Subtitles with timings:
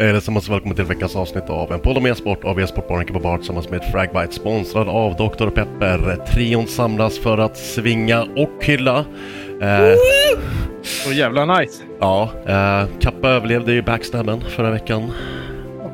[0.00, 3.84] Allesammans välkommen till veckans avsnitt av en podd om e-sport av e-sportbaren Bar tillsammans med
[3.92, 5.50] Fragbite sponsrad av Dr.
[5.50, 6.16] Pepper.
[6.34, 8.98] Trion samlas för att svinga och hylla.
[9.62, 9.94] Eh,
[10.82, 11.82] Så jävla nice.
[12.00, 15.10] ja, eh, Kappa överlevde ju backstabben förra veckan.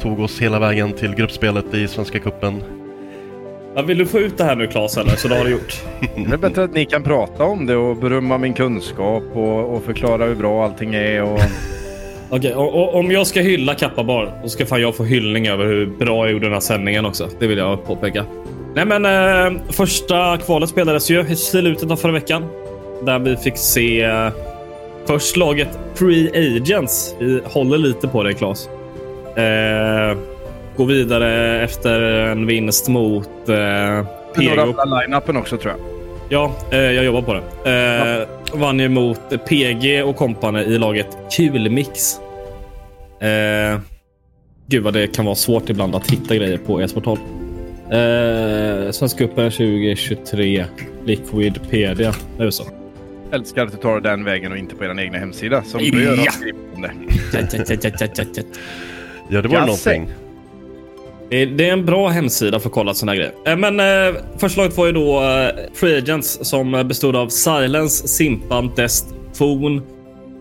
[0.01, 2.63] Tog oss hela vägen till gruppspelet i Svenska Cupen.
[3.75, 5.17] Ja, vill du få ut det här nu Claes eller?
[5.17, 5.83] Så det har du gjort.
[6.17, 9.85] Det är bättre att ni kan prata om det och berömma min kunskap och, och
[9.85, 11.23] förklara hur bra allting är.
[11.23, 11.41] Och...
[12.31, 15.49] Okej, och, och, om jag ska hylla Kappa Bar, då ska fan jag få hyllning
[15.49, 17.29] över hur bra jag gjorde den här sändningen också.
[17.39, 18.25] Det vill jag påpeka.
[18.75, 22.45] Nej men, eh, första kvalet spelades ju i slutet av förra veckan.
[23.03, 24.29] Där vi fick se eh,
[25.07, 27.15] först laget pre-agents.
[27.19, 28.69] Vi håller lite på det Claes.
[29.37, 30.19] Eh,
[30.77, 34.05] gå vidare efter en vinst mot eh, Några
[34.67, 34.85] PGO.
[34.85, 35.94] line-upen också tror jag.
[36.29, 37.71] Ja, eh, jag jobbar på det.
[38.53, 42.19] Eh, Vann ju mot PG och kompani i laget Kulmix.
[43.21, 43.81] Eh,
[44.67, 47.19] gud vad det kan vara svårt ibland att hitta grejer på e-sporthåll.
[47.91, 50.65] Eh, Svenska cupen 2023.
[51.05, 52.15] Liquidpedia.
[52.39, 52.65] Det är så.
[53.33, 55.63] Älskar att du tar den vägen och inte på er egna hemsida.
[55.63, 56.33] Som du gör Ja.
[56.33, 56.93] skriver om det.
[59.29, 59.91] Ja, det var Jasse.
[59.91, 60.15] någonting.
[61.35, 63.33] Det är, en bra hemsida för att kolla såna här grejer.
[63.47, 68.09] Eh, men eh, första laget var ju då eh, Free Agents som bestod av Silence,
[68.09, 69.83] Simpan, Dest, Fon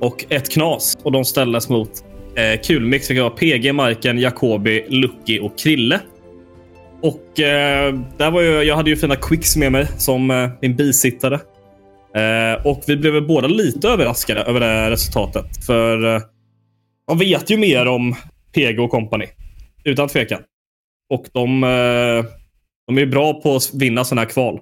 [0.02, 0.98] och ett Knas.
[1.04, 1.90] Och de ställdes mot
[2.36, 6.00] eh, Kulmix, vilket var PG, Marken, Jacobi, Lucky och Krille.
[7.02, 10.75] Och eh, där var ju, jag hade ju fina quicks med mig som eh, min
[10.75, 11.40] bisittare.
[12.16, 15.66] Eh, och vi blev väl båda lite överraskade över det här resultatet.
[15.66, 16.22] För eh,
[17.08, 18.16] man vet ju mer om
[18.56, 19.25] PG och company.
[19.84, 20.40] Utan tvekan.
[21.09, 22.25] Och de, eh,
[22.88, 24.59] de är bra på att vinna sådana här kval.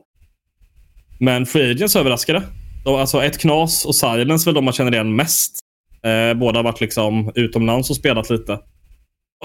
[1.20, 2.44] Men Free Agents överraskade.
[2.86, 5.60] De, alltså ett Knas och Silence väl de man känner igen mest.
[6.04, 8.60] Eh, båda har varit liksom utomlands och spelat lite.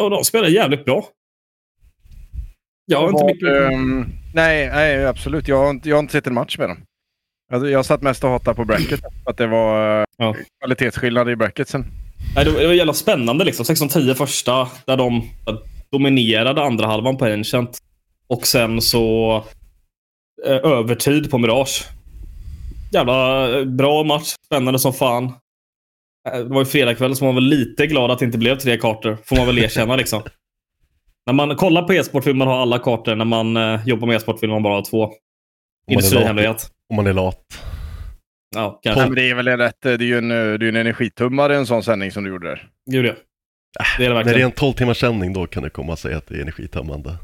[0.00, 1.04] Och de spelar jävligt bra.
[2.86, 3.72] Jag har inte Vad, mycket...
[3.72, 5.48] ehm, nej, nej, absolut.
[5.48, 6.78] Jag har, inte, jag har inte sett en match med dem.
[7.50, 9.00] Jag, jag satt mest och hatade på bracket.
[9.26, 10.34] att det var eh, Ja.
[10.60, 11.84] kvalitetsskillnad i bracketsen.
[12.34, 13.64] Nej, det var, det var jävla spännande liksom.
[13.64, 15.22] 16-10 första, där de
[15.92, 17.78] dominerade andra halvan på Ancient.
[18.28, 19.36] Och sen så
[20.46, 21.84] eh, övertid på Mirage.
[22.92, 24.34] Jävla eh, bra match.
[24.46, 25.24] Spännande som fan.
[26.28, 28.56] Eh, Det var ju fredagkväll så man var väl lite glad att det inte blev
[28.58, 29.18] tre kartor.
[29.24, 30.22] Får man väl erkänna liksom.
[31.26, 33.14] När man kollar på e-sport vill man ha alla kartor.
[33.14, 35.12] När man eh, jobbar med e-sport vill man bara ha två.
[35.90, 36.70] Industrihemlighet.
[36.90, 37.40] Om man är lat.
[38.54, 39.06] Ja, Nej, kanske.
[39.06, 39.80] men det är väl rätt.
[39.82, 42.48] Det är ju en, eh, det är en energitummare en sån sändning som du gjorde
[42.48, 42.68] där.
[42.90, 43.12] Gud ja.
[43.98, 45.98] Det är det När det är en 12 timmars sändning då kan det komma och
[45.98, 47.16] säga att det är energitömmande.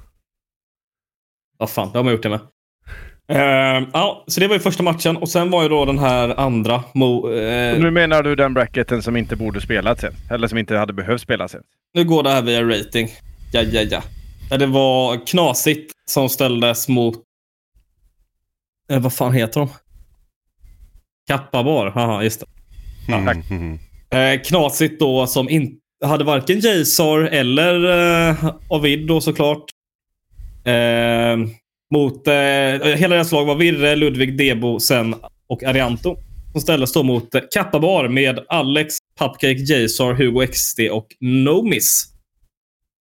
[1.58, 2.40] Vad fan, det har man gjort det med.
[3.28, 6.40] Ehm, ja, så det var ju första matchen och sen var ju då den här
[6.40, 6.84] andra.
[6.94, 7.16] Mo,
[7.74, 10.14] Och nu menar du den bracketen som inte borde spelat sen?
[10.30, 11.62] Eller som inte hade behövt spelas sen?
[11.94, 13.08] nu går det här via rating.
[13.52, 14.02] Ja, ja,
[14.50, 14.56] ja.
[14.56, 17.14] Det var knasigt som ställdes mot...
[18.90, 19.68] Eh, vad fan heter de?
[21.28, 21.90] Kappabar.
[21.90, 22.46] Haha, just det.
[23.12, 23.50] Mm, tack.
[23.50, 23.78] mm.
[24.10, 27.84] Eh, knasigt då som inte hade varken Jazar eller
[28.28, 29.64] eh, Avid då såklart.
[30.64, 31.36] Eh,
[31.92, 32.34] Mot, eh,
[32.96, 35.14] hela deras lag var Virre, Ludvig, Debo, Sen
[35.46, 36.16] och Arianto.
[36.52, 42.08] Som ställdes då mot eh, Kappabar med Alex, Pupcake, Jaysar, Hugo XD och Nomis.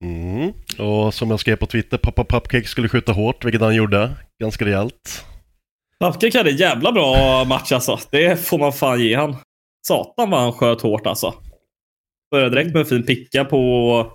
[0.04, 0.54] Mm.
[0.80, 4.12] Och som jag skrev på Twitter, pappa Pupcake skulle skjuta hårt, vilket han gjorde.
[4.40, 5.26] Ganska rejält.
[6.00, 8.00] Pupcake hade en jävla bra match alltså.
[8.12, 9.36] Det får man fan ge han.
[9.88, 11.34] Satan vad han sköt hårt alltså.
[12.36, 14.12] Började direkt med en fin picka på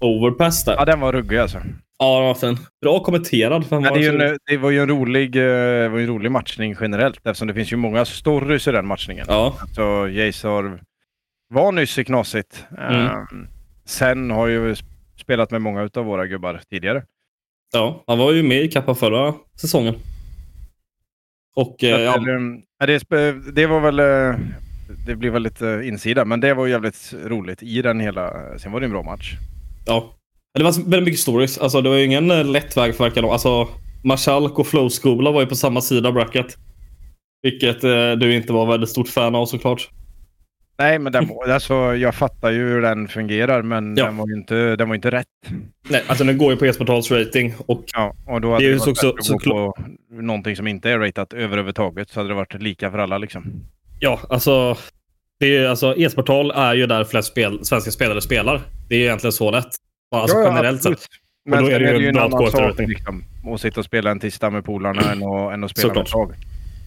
[0.00, 0.74] overpass där.
[0.74, 1.58] Ja, den var ruggig alltså.
[1.98, 2.58] Ja, den var fin.
[2.82, 3.64] Bra kommenterad.
[3.70, 7.16] Ja, det, ju en, det var ju en rolig, eh, var en rolig matchning generellt
[7.16, 9.26] eftersom det finns ju många stories i den matchningen.
[9.28, 9.56] Ja.
[9.60, 10.78] Alltså, Jason
[11.48, 12.66] var nyss i Knasigt.
[12.78, 13.06] Mm.
[13.06, 13.48] Um,
[13.84, 14.74] sen har ju
[15.20, 17.02] spelat med många av våra gubbar tidigare.
[17.72, 19.94] Ja, han var ju med i Kappa förra säsongen.
[21.56, 22.18] Och eh, ja,
[22.78, 24.00] ja, det, det var väl...
[25.06, 28.32] Det blir väl lite insida, men det var jävligt roligt i den hela...
[28.58, 29.32] Sen var det en bra match.
[29.86, 30.14] ja.
[30.58, 31.58] Det var väldigt mycket stories.
[31.58, 33.68] Alltså, det var ju ingen eh, lätt väg för verkar Alltså,
[34.04, 36.46] Marskalk och Flow-skola var ju på samma sida bracket.
[37.42, 39.90] Vilket eh, du inte var väldigt stort fan av såklart.
[40.78, 44.04] Nej, men den, alltså, jag fattar ju hur den fungerar, men Ja.
[44.04, 45.26] den var ju inte, den var inte rätt.
[45.88, 47.54] Nej, alltså den går ju på e-sportals rating.
[47.66, 49.82] Och Ja, och då hade Det det, varit så- bättre så- att gå på
[50.22, 53.44] någonting som inte är ratat överhuvudtaget, så hade det varit lika för alla liksom.
[54.04, 54.76] Ja, alltså.
[55.40, 58.60] Det är, alltså e-sportal är ju där flest spel, svenska spelare spelar.
[58.88, 59.68] Det är egentligen så lätt.
[60.14, 60.98] Alltså generellt absolut.
[61.00, 61.08] sett.
[61.50, 63.24] Men då är det ju en bra att annan sak liksom,
[63.54, 66.06] att sitta och spela en tisdag med polarna än att, än att spela med Såklart.
[66.08, 66.34] ett lag.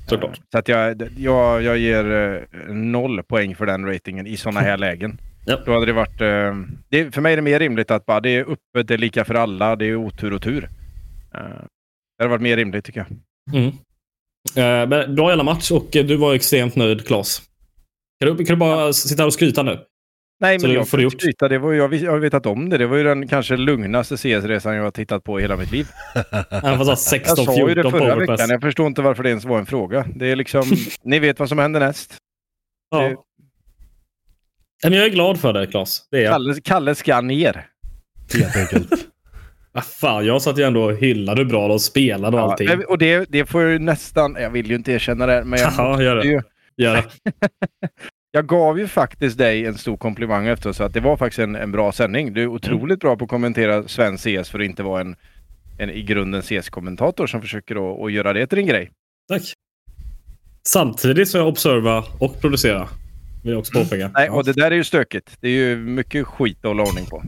[0.08, 0.40] Såklart.
[0.52, 4.78] Så att jag, jag, jag ger eh, noll poäng för den ratingen i sådana här
[4.88, 5.22] lägen.
[5.46, 5.60] Ja.
[5.66, 6.22] Då hade det varit...
[6.22, 6.56] eh,
[6.90, 9.26] Det, för mig är det mer rimligt att bara det är öppet, det är lika
[9.26, 10.64] för alla, det är otur och tur.
[11.34, 11.40] Eh,
[12.18, 13.60] Det hade varit mer rimligt tycker jag.
[13.62, 13.72] Mm.
[14.56, 17.42] Eh, men bra jävla match och du var extremt nöjd, Claes.
[18.24, 19.80] Kan du, kan du bara sitta här och skryta nu?
[20.40, 21.22] Nej, men det jag får gjort.
[21.22, 21.48] skryta.
[21.48, 22.78] Det var, jag, har vetat om det.
[22.78, 25.88] Det var ju den kanske lugnaste CS-resan jag har tittat på i hela mitt liv.
[26.52, 28.50] Även fast Jag sa ju 16-14 det förra veckan.
[28.50, 30.06] Jag förstår inte varför det ens var en fråga.
[30.16, 30.64] Det är liksom,
[31.04, 32.16] ni vet vad som händer näst.
[32.92, 33.02] Ja.
[33.02, 33.16] det-
[34.84, 36.08] Men jag är glad för det, Claes.
[36.12, 36.32] Det är jag.
[36.34, 37.68] Kalle, Kalle ska ner.
[38.34, 39.08] Helt enkelt.
[39.78, 42.86] Ah, fan, jag satt ju ändå och hyllade bra de spelade och Ja, allting.
[42.86, 46.02] och det, det får ju nästan, jag vill ju inte erkänna det, men jag, Haha,
[46.04, 46.28] gör det.
[46.28, 46.42] ju,
[46.78, 47.04] Gör det.
[48.32, 51.56] jag gav ju faktiskt dig en stor komplimang efter så att det var faktiskt en,
[51.56, 52.34] en bra sändning.
[52.34, 55.16] Du är otroligt bra på att kommentera svensk CS för att inte vara en,
[55.78, 58.92] en i grunden CS-kommentator som försöker att, göra det till en grej.
[59.30, 59.42] Tack.
[60.68, 62.90] Samtidigt som jag observar och producerar.
[63.44, 64.12] Vill jag också påpeka.
[64.14, 64.34] Nej, ja.
[64.34, 65.38] och det där är ju stökigt.
[65.42, 67.24] Det är ju mycket skit att hålla ordning på.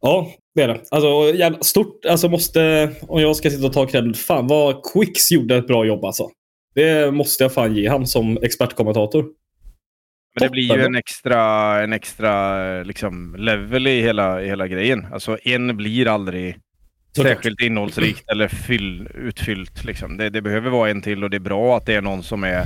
[0.00, 0.80] Ja, det är det.
[0.90, 2.04] Alltså, jävla stort.
[2.04, 2.90] Alltså måste...
[3.02, 4.18] Om jag ska sitta och ta credit.
[4.18, 6.30] Fan vad Quicks gjorde ett bra jobb alltså.
[6.74, 9.24] Det måste jag fan ge han som expertkommentator.
[10.34, 11.42] Men det blir ju en extra,
[11.82, 15.06] en extra liksom, level i hela, i hela grejen.
[15.12, 16.56] Alltså en blir aldrig
[17.12, 17.34] Såklart.
[17.34, 19.84] särskilt innehållsrikt eller fyll, utfyllt.
[19.84, 20.16] Liksom.
[20.16, 22.44] Det, det behöver vara en till och det är bra att det är någon som
[22.44, 22.64] är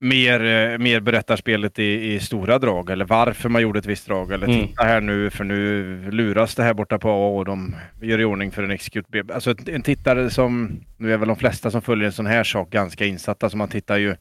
[0.00, 4.06] mer, eh, mer berättar spelet i, i stora drag eller varför man gjorde ett visst
[4.06, 4.32] drag.
[4.32, 4.66] Eller Mm.
[4.68, 8.24] titta här nu för nu luras det här borta på A och de gör i
[8.24, 9.22] ordning för en execute B.
[9.34, 12.70] Alltså en tittare som, nu är väl de flesta som följer en sån här sak
[12.70, 14.16] ganska insatta så man tittar ju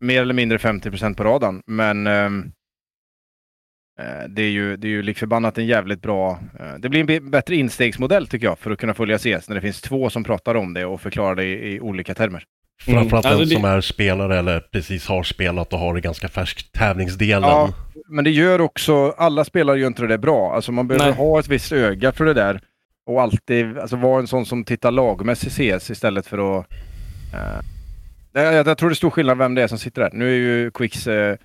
[0.00, 1.62] mer eller mindre 50% på radarn.
[1.66, 2.30] Men eh,
[4.28, 6.38] det är ju, det är ju lik förbannat en jävligt bra...
[6.60, 9.60] eh, det blir en bättre instegsmodell tycker jag för att kunna följa CS när det
[9.60, 12.44] finns två som pratar om det och förklarar det i, i olika termer.
[12.86, 13.00] Mm.
[13.00, 16.28] Framförallt Alltså, den det- som är spelare eller precis har spelat och har det ganska
[16.28, 17.42] färskt tävlingsdelen.
[17.50, 17.72] Ja,
[18.08, 19.14] men det gör också...
[19.18, 20.54] Alla spelare gör inte det där bra.
[20.54, 21.14] Alltså man behöver Nej.
[21.14, 22.60] ha ett visst öga för det där.
[23.06, 26.66] Och alltid alltså vara en sån som tittar lagmässigt CS istället för att...
[27.34, 27.60] eh,
[28.32, 30.10] jag, jag, tror det är stor skillnad vem det är som sitter där.
[30.12, 31.06] Nu är ju Quicks...
[31.06, 31.36] eh,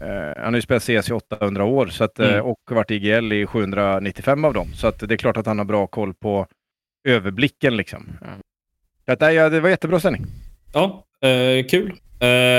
[0.00, 2.44] eh, han har ju spelat CS i 800 år så att, Mm.
[2.44, 4.74] och varit IGL i 795 av dem.
[4.74, 6.46] Så att det är klart att han har bra koll på
[7.08, 8.06] överblicken liksom.
[9.06, 10.26] Så att, nej, ja, det var jättebra sändning.
[10.72, 11.92] Ja, eh, kul.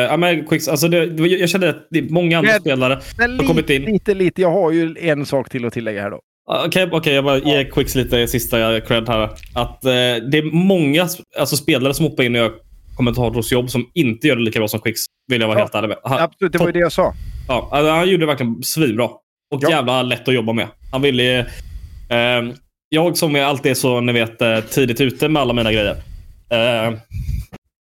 [0.10, 3.00] Ja, men Quicks, alltså det, jag kände att det är många andra Men- spelare.
[3.18, 3.82] Men Har kommit in.
[3.82, 4.41] lite, lite.
[4.41, 6.20] Jag har ju en sak till att tillägga här då.
[6.65, 9.24] Okej, okej, jag bara ger Quicks lite sista cred här.
[9.53, 9.91] Att eh,
[10.32, 11.08] det är många
[11.39, 12.51] alltså, spelare som hoppar in och gör
[12.96, 15.01] kommentatorsjobb som inte gör det lika bra som Quicks.
[15.32, 15.63] Vill jag vara Ja.
[15.63, 15.98] helt ärlig med.
[16.03, 17.13] Han, Absolut, det var ju det jag sa.
[17.48, 19.06] ja, alltså, han gjorde det verkligen svinbra.
[19.06, 19.70] Och Ja.
[19.70, 20.68] jävla lätt att jobba med.
[20.91, 21.39] Han ville...
[21.39, 22.53] Eh,
[22.89, 25.96] jag som är alltid är så, ni vet, eh, tidigt ute med alla mina grejer.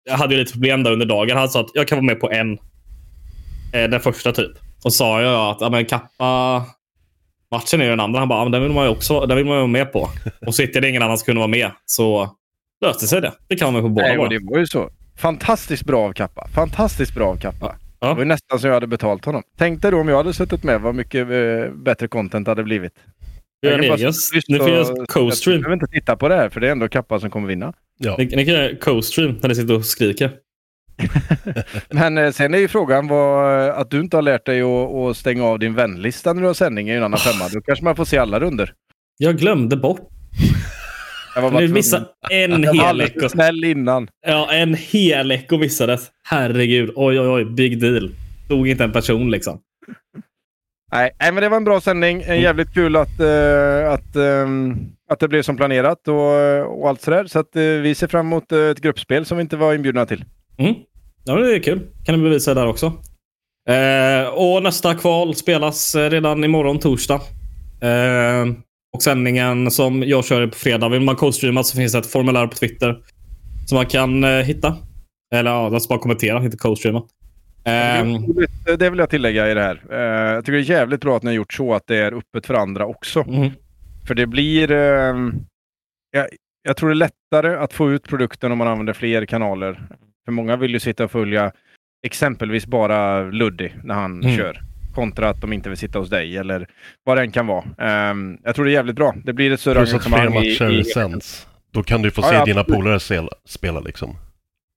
[0.03, 1.37] Jag hade ju lite problem där under dagen.
[1.37, 2.53] Han sa att jag kan vara med på en.
[3.73, 4.51] Eh, den första typ.
[4.83, 6.63] Och sa jag att ja, men kappa
[7.51, 8.19] matchen är ju den andra.
[8.19, 10.09] Han bara, ja, men den vill man ju också den vill man vara med på.
[10.47, 12.35] Och sitter det ingen annan som kunde vara med så
[12.85, 13.31] löste sig det.
[13.47, 14.89] Det kan man med på båda Nej, det var ju så.
[15.17, 16.47] Fantastiskt bra av Kappa.
[16.47, 17.75] Fantastiskt bra av Kappa.
[17.99, 18.07] Ja.
[18.07, 19.43] Det var ju nästan så jag hade betalt honom.
[19.57, 22.93] Tänk dig då om jag hade suttit med vad mycket eh, bättre content hade blivit.
[23.59, 24.13] Jag bara egen.
[24.13, 25.57] sitta tyst Nu och- finns Jag co-stream.
[25.61, 27.73] behöver inte titta på det här för det är ändå Kappa som kommer vinna.
[28.03, 28.15] Ja.
[28.17, 30.31] Ni, ni kan göra co-stream när ni sitter och skriker.
[31.89, 35.17] Men eh, sen är ju frågan vad, att du inte har lärt dig att, att
[35.17, 37.49] stänga av din vänlista när du har sändning i en annan femma.
[37.53, 38.73] Då kanske man får se alla runder.
[39.17, 40.09] Jag glömde bort.
[41.35, 43.29] Jag var bara du missade en hel eko.
[43.29, 44.07] snäll innan.
[44.27, 46.11] Ja, en hel eko missades.
[46.23, 46.91] Herregud.
[46.95, 47.45] Oj, oj, oj.
[47.45, 48.11] Big deal.
[48.45, 49.59] Stod inte en person liksom.
[50.91, 52.21] Nej, men det var en bra sändning.
[52.21, 52.41] Mm.
[52.41, 57.25] Jävligt kul att, uh, att, um, att det blev som planerat och, och allt sådär.
[57.25, 60.05] Så att, uh, vi ser fram emot uh, ett gruppspel som vi inte var inbjudna
[60.05, 60.25] till.
[60.57, 60.75] Mm.
[61.23, 61.79] Ja, det är kul.
[62.05, 62.93] Kan du bevisa där också.
[63.69, 67.21] Eh, och nästa kval spelas redan imorgon torsdag.
[67.81, 68.45] Eh,
[68.93, 70.89] och sändningen som jag kör på fredag.
[70.89, 72.97] Vill man co-streama så finns det ett formulär på Twitter
[73.65, 74.77] som man kan eh, hitta.
[75.33, 77.03] Eller ja, alltså bara kommentera, inte co-streama.
[78.77, 79.81] Det vill jag tillägga i det här.
[79.91, 82.13] Uh, jag tycker det är jävligt bra att ni har gjort så att det är
[82.13, 83.23] öppet för andra också.
[83.27, 83.51] Mm.
[84.07, 84.71] För det blir...
[84.71, 85.33] Uh,
[86.11, 86.27] jag,
[86.63, 89.87] jag, tror det är lättare att få ut produkten om man använder fler kanaler.
[90.25, 91.51] För många vill ju sitta och följa
[92.03, 94.37] exempelvis bara Luddy när han mm.
[94.37, 94.61] kör.
[94.95, 96.67] Kontra att de inte vill sitta hos dig eller
[97.03, 98.11] vad det än kan vara.
[98.11, 99.15] Um, jag tror det är jävligt bra.
[99.23, 100.31] Det blir ett större engagemang.
[100.31, 100.83] Plus matcher i, i...
[100.83, 101.47] sänds.
[101.71, 104.15] Då kan du få se ja, dina polare spela liksom.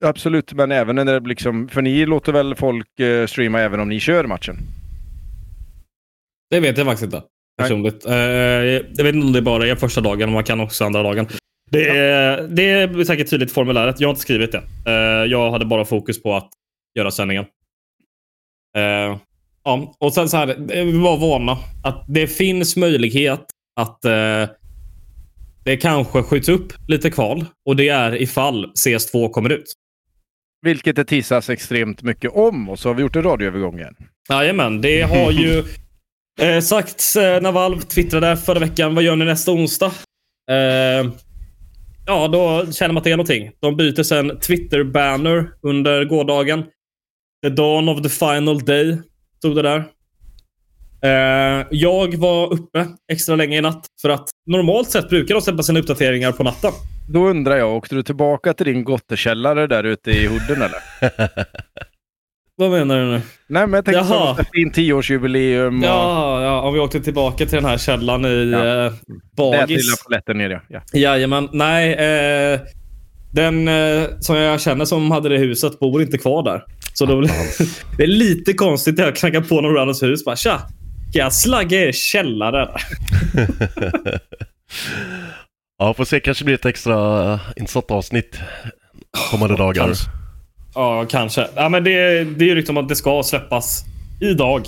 [0.04, 1.68] Absolut, men även när det liksom...
[1.68, 4.56] För ni låter väl folk uh, streama även om ni kör matchen?
[6.50, 7.22] Det vet jag faktiskt inte.
[7.56, 8.06] Personligt.
[8.06, 11.26] Uh, jag vet inte om det bara är första dagen, man kan också andra dagen.
[11.70, 12.46] Det är, ja.
[12.46, 14.00] det är säkert tydligt i formuläret.
[14.00, 14.62] Jag har inte skrivit det.
[14.88, 16.48] Uh, jag hade bara fokus på att
[16.98, 17.44] göra sändningen.
[18.76, 19.18] Uh,
[19.64, 23.44] ja, och sen så här, vi var vana att det finns möjlighet
[23.80, 24.00] att
[25.64, 29.74] det kanske skjuts upp lite kval och det är ifall CS2 kommer ut.
[30.62, 33.96] Vilket det tissas extremt mycket om och så har vi gjort en radioövergång igen.
[34.28, 35.64] Jajamän, det har ju
[36.40, 38.94] eh, sagts eh, när Valve twittrade förra veckan.
[38.94, 39.92] Vad gör ni nästa onsdag?
[40.50, 41.10] Eh,
[42.06, 43.50] ja, då känner man att det är någonting.
[43.60, 46.64] De byter sen Twitter-banner under gårdagen.
[47.42, 48.98] The dawn of the final day,
[49.38, 49.84] stod det där.
[51.04, 55.62] Eh, jag var uppe extra länge i natt för att normalt sett brukar de släppa
[55.62, 56.72] sina uppdateringar på natten.
[57.08, 60.78] Då undrar jag, åkte du tillbaka till din gottekällare där ute i Hooden eller?
[62.56, 63.20] Vad menar du nu?
[63.46, 64.36] Nej, men jag tänkte Jaha.
[64.36, 65.78] som din tioårsjubileum.
[65.78, 65.88] Och...
[65.88, 68.86] Ja, ja, om vi åkte tillbaka till den här källaren i ja.
[68.86, 68.92] eh,
[69.36, 69.58] Bagis.
[69.58, 70.82] Den lilla polletten ner ja.
[70.92, 71.48] Jajamän.
[71.52, 72.60] Nej, eh,
[73.32, 76.64] den eh, som jag känner som hade det huset bor inte kvar där.
[76.92, 77.20] Så då,
[77.96, 80.24] det är lite konstigt att jag knackar på någon randoms hus.
[80.24, 80.58] Bara, Tja,
[81.12, 82.68] kan jag slagga er källare?
[85.78, 86.20] Ja, får se.
[86.20, 88.38] Kanske blir ett extra uh, insatt avsnitt
[89.30, 89.84] kommande dagar.
[89.84, 90.10] Kanske.
[90.74, 91.48] Ja, kanske.
[91.54, 93.84] Ja, men det, det är ju liksom att det ska släppas
[94.20, 94.62] idag.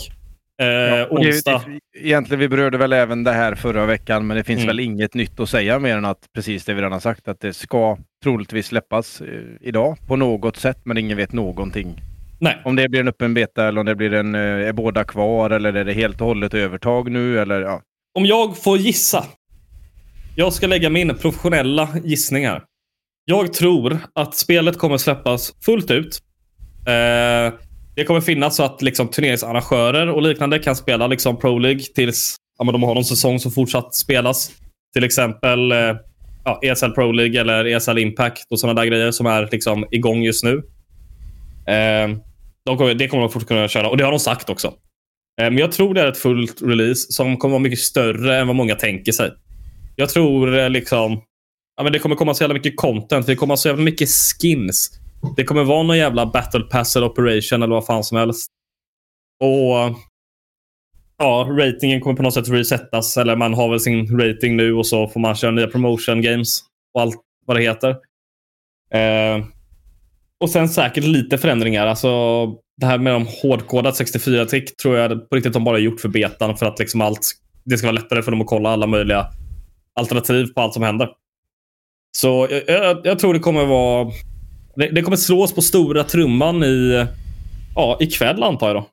[0.62, 1.62] Eh, ja, onsdag.
[1.66, 4.66] Det, egentligen, vi berörde väl även det här förra veckan, men det finns mm.
[4.66, 7.40] väl inget nytt att säga mer än att precis det vi redan har sagt, att
[7.40, 9.28] det ska troligtvis släppas eh,
[9.60, 12.00] idag på något sätt, men ingen vet någonting.
[12.38, 12.56] Nej.
[12.64, 15.50] Om det blir en öppen beta eller om det blir en, eh, är båda kvar
[15.50, 17.82] eller är det helt och hållet övertag nu eller ja.
[18.18, 19.24] Om jag får gissa
[20.38, 22.62] jag ska lägga min professionella gissning här.
[23.28, 26.20] Jag tror att spelet kommer släppas fullt ut.
[26.86, 27.54] Eh,
[27.94, 32.36] det kommer finnas så att liksom, turneringsarrangörer och liknande kan spela liksom, Pro League tills
[32.58, 34.50] ja, men de har någon säsong som fortsatt spelas.
[34.94, 35.96] Till exempel eh,
[36.44, 40.22] ja, ESL Pro League eller ESL Impact och sådana där grejer som är liksom, igång
[40.22, 40.54] just nu.
[41.68, 42.16] Eh,
[42.64, 44.66] de kommer, det kommer de fortfarande kunna köra och det har de sagt också.
[45.40, 48.46] Eh, men jag tror det är ett fullt release som kommer vara mycket större än
[48.46, 49.30] vad många tänker sig.
[49.96, 51.22] Jag tror eh, liksom...
[51.76, 53.26] Ja, men det kommer komma så jävla mycket content.
[53.26, 54.90] Det kommer så jävla mycket skins.
[55.36, 58.50] Det kommer vara någon jävla battle pass eller operation eller vad fan som helst.
[59.40, 59.96] Och
[61.18, 63.16] ja, ratingen kommer på något sätt resettas.
[63.16, 66.60] Eller man har väl sin rating nu och så får man köra nya promotion games
[66.94, 67.16] och allt
[67.46, 67.90] vad det heter.
[68.90, 69.44] Eh,
[70.40, 71.86] och sen säkert lite förändringar.
[71.86, 72.46] Alltså,
[72.80, 76.08] det här med de hårdkodat 64 tick tror jag på riktigt de bara gjort för
[76.08, 77.32] betan för att liksom allt
[77.64, 79.26] det ska vara lättare för dem att kolla alla möjliga
[79.94, 81.08] alternativ på allt som händer.
[82.16, 84.10] Så jag, jag, jag tror det kommer vara...
[84.76, 87.06] Det, det, kommer slås på stora trumman i,
[87.74, 88.88] ja, ikväll antar jag då.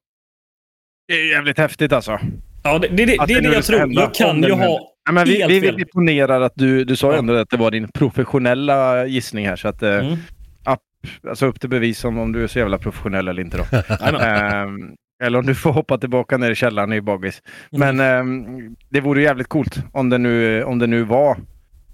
[1.08, 2.20] Det är jävligt häftigt alltså.
[2.64, 3.94] Ja, det, det, det, det är det jag tror.
[3.94, 7.20] Jag kan ju ha Ja, men vi, vi, vi imponerar att du, du sa ja.
[7.20, 9.56] ändå att det var din professionella gissning här.
[9.56, 10.18] Så att, eh, mm.
[11.30, 13.58] alltså upp till bevis om, om du är så jävla professionell eller inte.
[13.58, 13.64] Då.
[14.06, 17.42] um, eller om du får hoppa tillbaka ner i källaren i Bagis.
[17.72, 18.76] Men mm.
[18.90, 21.38] det vore jävligt coolt om det nu, om det nu var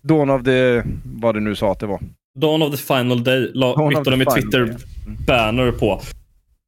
[0.02, 0.84] Dawn of the...
[1.04, 2.00] Vad det nu sa att det var.
[2.40, 3.52] Dawn of the final day.
[3.90, 6.02] bytte de med Twitter-banner på.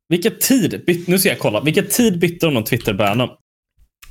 [0.09, 0.83] Vilken tid?
[0.87, 1.61] Byt, nu ska jag kolla.
[1.61, 3.29] Vilken tid bytte de Twitter-bannern?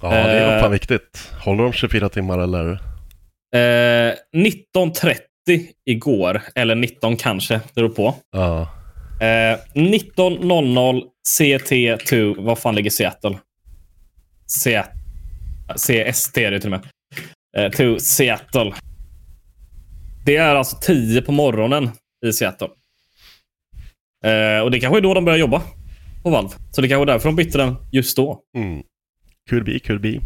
[0.02, 1.30] Ja, det är nog fan eh, viktigt.
[1.44, 2.70] Håller de 24 timmar eller?
[3.54, 5.16] Eh, 19.30
[5.84, 8.14] igår, eller 19 kanske, det beror på.
[8.32, 8.60] Ja.
[9.20, 11.02] Eh, 19.00
[11.38, 13.38] CT2, vad fan ligger Seattle?
[14.46, 14.82] C
[15.74, 16.86] CST är det till och med.
[17.56, 18.72] Eh, to Seattle.
[20.30, 21.90] Det är alltså 10 på morgonen
[22.26, 22.68] i Seattle.
[24.25, 25.62] Eh, och det kanske är då de börjar jobba
[26.22, 26.50] på Valve.
[26.70, 28.40] Så det kanske är därför de bytte den just då.
[28.56, 28.82] Mm.
[29.50, 30.20] Could be, could be.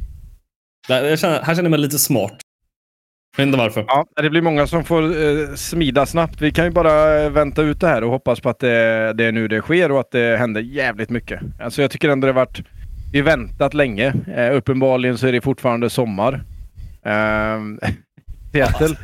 [0.88, 2.32] Där- Jag känner, här känner jag mig lite smart.
[3.36, 3.84] Jag vet inte varför.
[3.88, 6.40] Ja, det blir många som får eh, smida snabbt.
[6.40, 9.24] Vi kan ju bara eh, vänta ut det här och hoppas på att det, det
[9.24, 11.40] är nu det sker och att det händer jävligt mycket.
[11.60, 12.62] Alltså jag tycker ändå det har varit...
[13.12, 14.14] Vi väntat länge.
[14.36, 16.44] Eh, uppenbarligen så är det fortfarande sommar.
[17.04, 17.80] Ehm,
[18.54, 18.96] Seattle.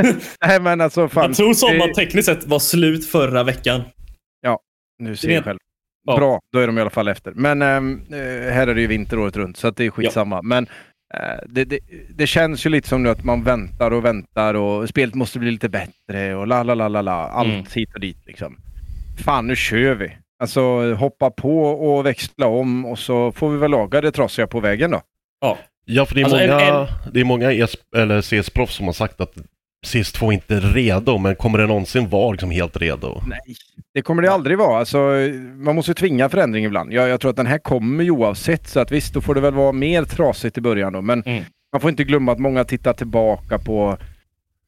[0.46, 1.24] Nej men alltså fan.
[1.24, 3.82] Jag tror sommaren tekniskt sett var slut förra veckan.
[4.98, 5.58] Nu ser jag själv.
[6.06, 6.16] Ja.
[6.16, 7.32] Bra, då är de i alla fall efter.
[7.34, 10.42] Men eh, här är det ju vinter året runt så det är skitsamma.
[10.42, 10.66] Men
[11.14, 11.78] eh, det, det,
[12.14, 15.50] det känns ju lite som nu att man väntar och väntar och spelet måste bli
[15.50, 17.28] lite bättre och la la la la la.
[17.28, 17.64] Allt Mm.
[17.74, 18.56] hit och dit liksom.
[19.24, 20.16] Fan, nu kör vi.
[20.38, 24.60] Alltså hoppa på och växla om och så får vi väl laga det trasiga på
[24.60, 25.00] vägen då.
[25.40, 25.58] Ja.
[25.88, 28.92] Ja, för det är Alltså, en- många, det är många ES, eller CS-proffs som har
[28.92, 29.32] sagt att
[29.86, 33.22] CS2 inte är redo, men kommer det någonsin vara liksom helt redo?
[33.26, 33.38] Nej,
[33.94, 34.78] det kommer det aldrig vara.
[34.78, 34.98] Alltså,
[35.56, 36.92] man måste tvinga förändring ibland.
[36.92, 39.40] Jag, jag tror att den här kommer ju oavsett, så att visst, då får det
[39.40, 41.02] väl vara mer trasigt i början då.
[41.02, 41.44] Men Mm.
[41.72, 43.98] man får inte glömma att många tittar tillbaka på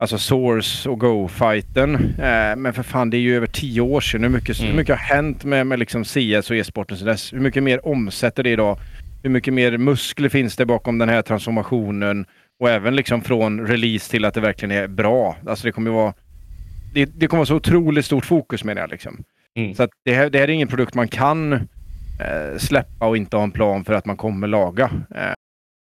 [0.01, 1.95] alltså Source och Go-fighten.
[2.19, 4.23] Eh, men för fan, det är ju över tio år sedan.
[4.23, 4.71] Hur mycket, Mm.
[4.71, 7.33] hur mycket har hänt med, med liksom CS och e-sporten sedan dess?
[7.33, 8.79] Hur mycket mer omsätter det idag?
[9.23, 12.27] Hur mycket mer muskler finns det bakom den här transformationen?
[12.61, 15.37] Och även liksom från release till att det verkligen är bra.
[15.47, 16.15] Alltså det kommer vara...
[16.95, 19.25] Det, det kommer vara så otroligt stort fokus med det liksom.
[19.59, 19.75] Mm.
[19.75, 23.45] Så det, här, det här är ingen produkt man kan eh, släppa och inte ha
[23.45, 24.85] en plan för att man kommer laga.
[25.15, 25.33] Eh,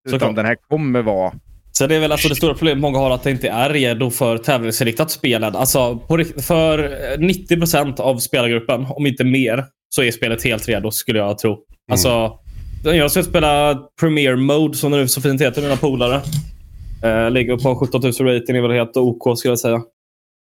[0.07, 0.35] utan Såklart.
[0.35, 1.33] den här kommer vara...
[1.71, 4.09] Så det är väl alltså det stora problemet många har att det inte är redo
[4.09, 5.55] för tävlingsinriktat spel än.
[5.55, 10.91] Alltså på, för eh, 90% av spelargruppen, om inte mer, så är spelet helt redo
[10.91, 11.65] skulle jag tro.
[11.91, 12.39] Alltså,
[12.83, 16.21] jag ska spela Premier Mode som det nu så fint heter, mina polare.
[17.03, 19.81] Eh, ligger på 17 000 rating, är väl helt OK skulle jag säga.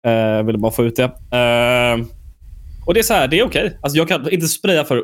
[0.07, 1.03] Eh, ville bara få ut det.
[1.03, 2.05] Eh,
[2.85, 3.77] och det är så här, det är okej.
[3.81, 5.03] Alltså, jag kan inte spraya för,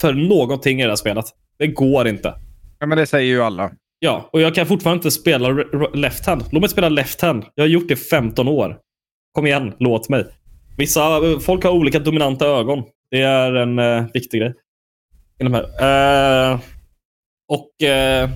[0.00, 1.24] för någonting i det här spelet.
[1.58, 2.34] Det går inte.
[2.78, 3.70] Ja men det säger ju alla.
[3.98, 5.48] Ja, och jag kan fortfarande inte spela
[5.94, 6.44] left hand.
[6.50, 7.44] Låt mig spela left hand.
[7.54, 8.78] Jag har gjort det i 15 år.
[9.32, 10.26] Kom igen, låt mig.
[10.78, 12.82] Vissa folk har olika dominanta ögon.
[13.10, 14.54] Det är en eh, viktig grej.
[15.38, 16.52] I de här.
[16.52, 16.60] Eh,
[17.48, 18.30] och eh,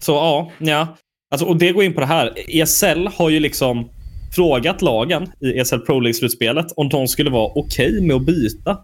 [0.00, 0.96] så ja, ja.
[1.30, 2.32] Alltså, och det går in på det här.
[2.48, 3.90] ESL har ju liksom
[4.34, 8.78] frågat lagen i ESL Pro League-slutspelet om de skulle vara okej med att byta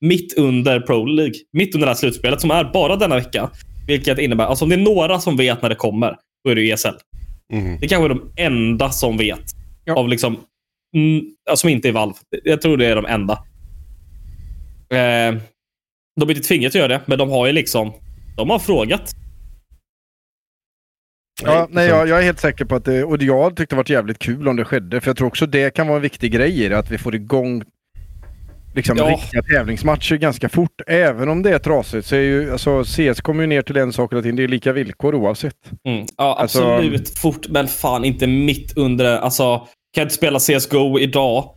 [0.00, 1.34] mitt under Pro League.
[1.52, 3.50] Mitt under det här slutspelet som är bara denna vecka.
[3.86, 6.62] Vilket innebär, alltså om det är några som vet när det kommer, då är det
[6.62, 6.88] ju ESL.
[7.52, 7.78] Mm.
[7.80, 9.44] Det kanske är de enda som vet.
[9.84, 9.96] Ja.
[9.96, 10.36] Av liksom,
[10.96, 12.14] mm, som inte är Valve.
[12.44, 13.32] Jag tror det är de enda.
[14.90, 15.42] Eh,
[16.20, 17.92] de är inte tvingade att göra det, men de har ju liksom,
[18.36, 19.12] de har frågat.
[21.44, 23.90] Ja, nej, jag, jag är helt säker på att det, och jag tyckte det varit
[23.90, 25.00] jävligt kul om det skedde.
[25.00, 27.14] För jag tror också det kan vara en viktig grej i det, att vi får
[27.14, 27.62] igång
[28.74, 29.06] liksom Ja.
[29.10, 30.80] riktiga tävlingsmatcher ganska fort.
[30.86, 33.92] Även om det är trasigt så är ju, alltså CS kommer ju ner till en
[33.92, 34.36] sak hela tiden.
[34.36, 35.56] Det är lika villkor oavsett.
[35.84, 36.06] Mm.
[36.16, 39.16] Ja, Alltså- absolut fort, men fan inte mitt under.
[39.18, 41.54] Alltså, kan jag inte spela CSGO idag?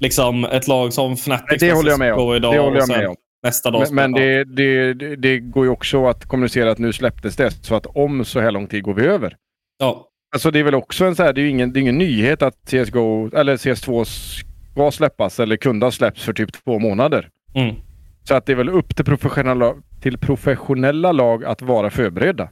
[0.00, 2.34] Liksom ett lag som Fnatic det håller jag med om.
[2.36, 3.16] Idag, Det håller jag med om.
[3.42, 6.92] Nästa dag Men, men det, det, det, det går ju också att kommunicera att nu
[6.92, 9.36] släpptes det, så att om så här lång tid går vi över.
[9.78, 11.80] Ja, Alltså det är väl också en så här, det är ju ingen, det är
[11.80, 16.78] ingen nyhet att CSGO, eller CS2 ska släppas eller kunde ha släppts för typ två
[16.78, 17.28] månader.
[17.54, 17.74] mm.
[18.24, 22.48] Så att det är väl upp till professionella, till professionella lag att vara förberedda.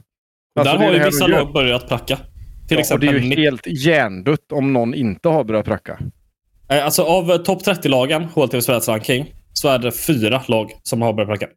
[0.59, 2.17] Alltså, Där har ju vissa lag börjat pracka.
[2.67, 5.99] Till Ja, och det exempel är ju helt hjärndött om någon inte har börjat pracka.
[6.67, 11.29] Alltså av eh, topp 30-lagen, HLTVs världsranking, så är det fyra lag som har börjat
[11.29, 11.47] pracka.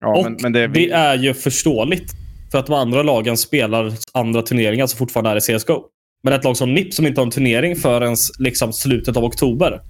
[0.00, 2.12] Ja, och men, men det, det är ju förståeligt.
[2.50, 5.84] För att de andra lagen spelar andra turneringar som fortfarande är i CSGO.
[6.22, 9.80] Men ett lag som NIP som inte har en turnering förrän liksom slutet av oktober.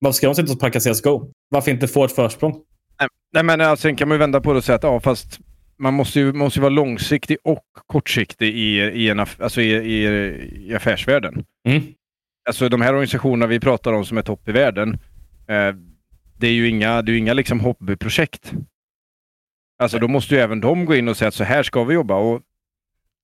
[0.00, 1.30] Varför ska de sitta och pracka CSGO?
[1.50, 2.62] Varför inte få ett försprång?
[3.32, 5.38] Nej men alltså, sen kan man ju vända på det och säga att ja, fast
[5.78, 9.72] man måste ju, måste ju vara långsiktig och kortsiktig i, i, en, aff- alltså i,
[9.72, 10.04] i,
[10.68, 11.44] i affärsvärlden.
[11.68, 11.82] Mm.
[12.48, 14.98] Alltså de här organisationerna vi pratar om som är topp i världen.
[15.48, 15.74] Eh,
[16.40, 18.52] det är ju inga, det är inga liksom hobbyprojekt.
[19.82, 21.94] Alltså då måste ju även de gå in och säga att så här ska vi
[21.94, 22.14] jobba.
[22.14, 22.40] Och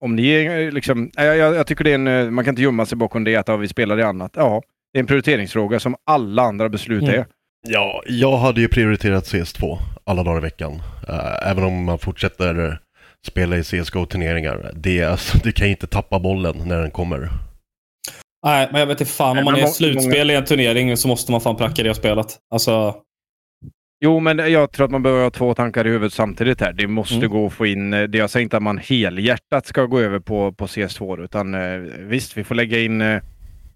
[0.03, 2.61] om ni är liksom, nej, jag, jag tycker det är en, eh, man kan inte
[2.61, 4.31] gömma sig bakom det att ja, vi spelar i annat.
[4.35, 4.61] Ja,
[4.93, 7.15] det är en prioriteringsfråga som alla andra beslut Mm.
[7.19, 7.25] är.
[7.67, 10.81] Ja, jag hade ju prioriterat CS2 alla dagar i veckan.
[11.09, 12.79] Eh, även om man fortsätter
[13.27, 14.71] spela i CSGO-turneringar.
[14.75, 17.29] Det, alltså, du kan ju inte tappa bollen när den kommer.
[18.45, 19.37] Nej, men jag vet inte fan.
[19.37, 22.27] Om man är i slutspel i en turnering så måste man fan pracka det spelet.
[22.51, 22.95] Alltså,
[23.99, 26.73] Jo, men jag tror att man behöver ha två tankar i huvudet samtidigt här.
[26.73, 27.29] Det måste Mm.
[27.29, 27.93] gå att få in...
[27.93, 31.53] eh, Det jag säger inte att man helhjärtat ska gå över på, på CS2, utan
[31.53, 31.59] eh,
[31.99, 33.21] visst, vi får lägga in eh,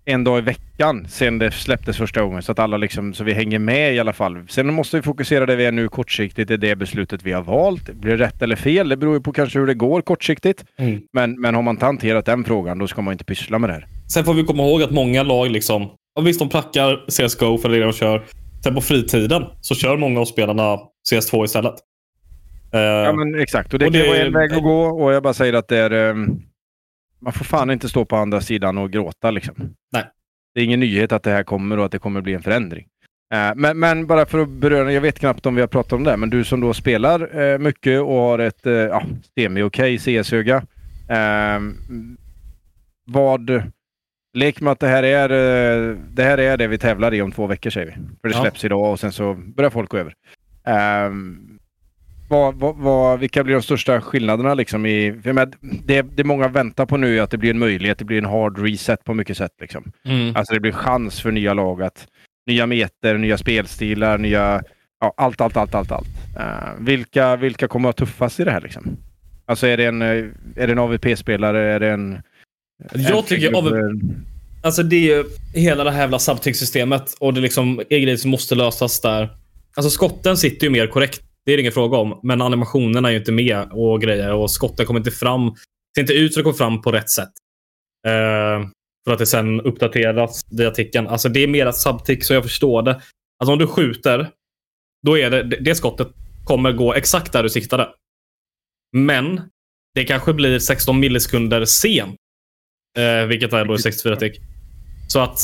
[0.05, 3.34] en dag i veckan sen det släpptes första gången så att alla liksom, så vi
[3.34, 4.38] hänger med i alla fall.
[4.47, 7.41] Sen måste vi fokusera där vi är nu kortsiktigt, det är det beslutet vi har
[7.43, 7.89] valt.
[7.93, 8.89] Blir det rätt eller fel?
[8.89, 10.65] Det beror ju på kanske hur det går kortsiktigt.
[10.77, 11.01] Mm.
[11.13, 13.73] Men, men har man inte hanterat den frågan, då ska man inte pyssla med det
[13.73, 13.88] här.
[14.13, 15.89] Sen får vi komma ihåg att många lag liksom...
[16.15, 18.23] Ja, visst, de prackar CSGO för det de kör.
[18.63, 20.78] Sen på fritiden så kör många av spelarna
[21.12, 21.74] CS2 istället.
[22.74, 23.74] Eh, Ja, men exakt.
[23.74, 25.67] Och det, Och kan det- vara en väg att gå och jag bara säger att
[25.67, 25.91] det är...
[25.91, 26.28] ehm,
[27.21, 29.56] man får fan inte stå på andra sidan och gråta liksom.
[29.93, 30.04] Nej.
[30.56, 32.86] Det är ingen nyhet att det här kommer och att det kommer bli en förändring.
[33.34, 36.04] Eh, men, men bara för att beröra, jag vet knappt om vi har pratat om
[36.04, 39.04] det, men du som då spelar eh, mycket och har ett eh, ja,
[39.38, 40.63] semi-okej CS-öga.
[41.10, 41.78] ehm,
[43.06, 43.63] vad...
[44.34, 47.32] Lek med att det här, är, eh, det här är det vi tävlar i om
[47.32, 47.94] två veckor säger vi.
[47.94, 48.41] För det Ja.
[48.41, 50.13] släpps idag och sen så börjar folk gå över.
[50.65, 51.60] Ehm,
[52.30, 55.12] vad, vad, vad, vilka blir de största skillnaderna liksom i...
[55.24, 55.52] Menar,
[55.86, 58.26] det, det många väntar på nu är att det blir en möjlighet, det blir en
[58.26, 59.52] hard reset på mycket sätt.
[59.62, 59.91] Liksom.
[60.06, 60.36] mm.
[60.36, 62.08] Alltså det blir chans för nya lag att...
[62.48, 64.63] Nya meter, nya spelstilar, nya...
[65.00, 66.08] Ja, allt, allt, allt, allt, allt.
[66.39, 68.98] Eh, vilka, vilka kommer att vara tuffast i det här liksom?
[69.46, 70.08] Alltså är det en, eh,
[70.56, 71.60] är det en AVP-spelare?
[71.74, 72.22] Är det en...
[72.94, 73.74] Jag tycker av,
[74.63, 78.32] Alltså det är ju hela det här jävla subtick-systemet och det liksom är grejer som
[78.32, 79.30] måste lösas där.
[79.76, 81.22] Alltså skotten sitter ju mer korrekt.
[81.46, 82.20] Det är det ingen fråga om.
[82.24, 85.56] Men animationerna är ju inte med och grejer och skotten kommer inte fram.
[85.96, 87.32] Ser inte ut som det kommer fram på rätt sätt.
[88.08, 88.67] Eh,
[89.06, 91.08] för att det sen uppdateras i artikeln.
[91.08, 93.02] Alltså det är mera subtick så jag förstår det.
[93.39, 94.30] Alltså om du skjuter,
[95.06, 96.08] då är det, det, det skottet
[96.46, 97.89] kommer gå exakt där du siktade.
[98.98, 99.41] Men
[99.96, 102.15] det kanske blir 16 millisekunder sent.
[102.97, 104.41] Eh, vilket är då 64 tick.
[105.08, 105.39] Så att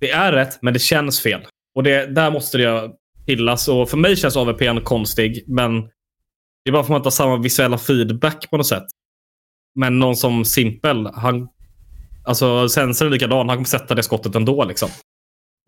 [0.00, 1.40] det är rätt, men det känns fel.
[1.74, 2.90] Och det, där måste det
[3.26, 3.68] pillas.
[3.68, 5.82] Och för mig känns AVP konstig, men
[6.64, 8.86] det är bara för att man inte har samma visuella feedback på något sätt.
[9.74, 11.48] Men någon som Simpel, han...
[12.24, 13.48] Alltså sensorn är likadan.
[13.48, 14.88] Han kommer sätta det skottet ändå liksom.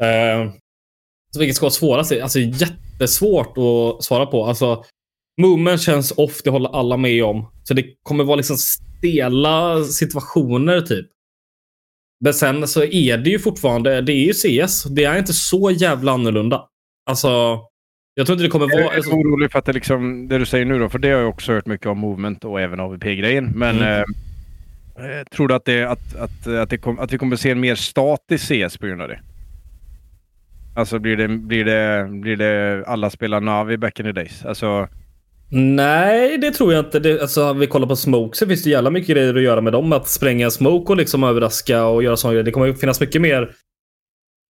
[0.02, 0.52] Eh,
[1.30, 2.12] så vilket ska vara svårast?
[2.12, 4.44] Alltså jättesvårt att svara på.
[4.44, 4.84] Alltså
[5.40, 7.50] Movement känns off, det håller alla med om.
[7.64, 11.06] Så det kommer vara liksom stela situationer typ.
[12.24, 14.32] Men sen så är det ju fortfarande, det är ju
[14.66, 14.84] CS.
[14.84, 16.64] Det är inte så jävla annorlunda.
[17.10, 17.60] Alltså,
[18.14, 18.94] jag tror inte det kommer Jag vara...
[18.96, 21.18] är så orolig för att det, liksom, det du säger nu då, för det har
[21.20, 23.52] jag också hört mycket om movement och även AVP-grejen.
[23.54, 23.88] Men Mm.
[24.98, 27.50] eh, eh, tror du att, det, att, att, att, det kom, att vi kommer se
[27.50, 29.20] en mer statisk CS på grund av det?
[30.76, 34.44] Alltså blir det, blir det, blir det alla spelar Navi back in the days?
[34.44, 34.88] Alltså,
[35.54, 36.98] Nej, det tror jag inte.
[36.98, 39.72] Det, alltså, vi kollar på Smoke så finns det jävla mycket grejer att göra med
[39.72, 39.92] dem.
[39.92, 42.44] Att spränga Smoke och liksom överraska och göra sådana grejer.
[42.44, 43.54] Det kommer finnas mycket mer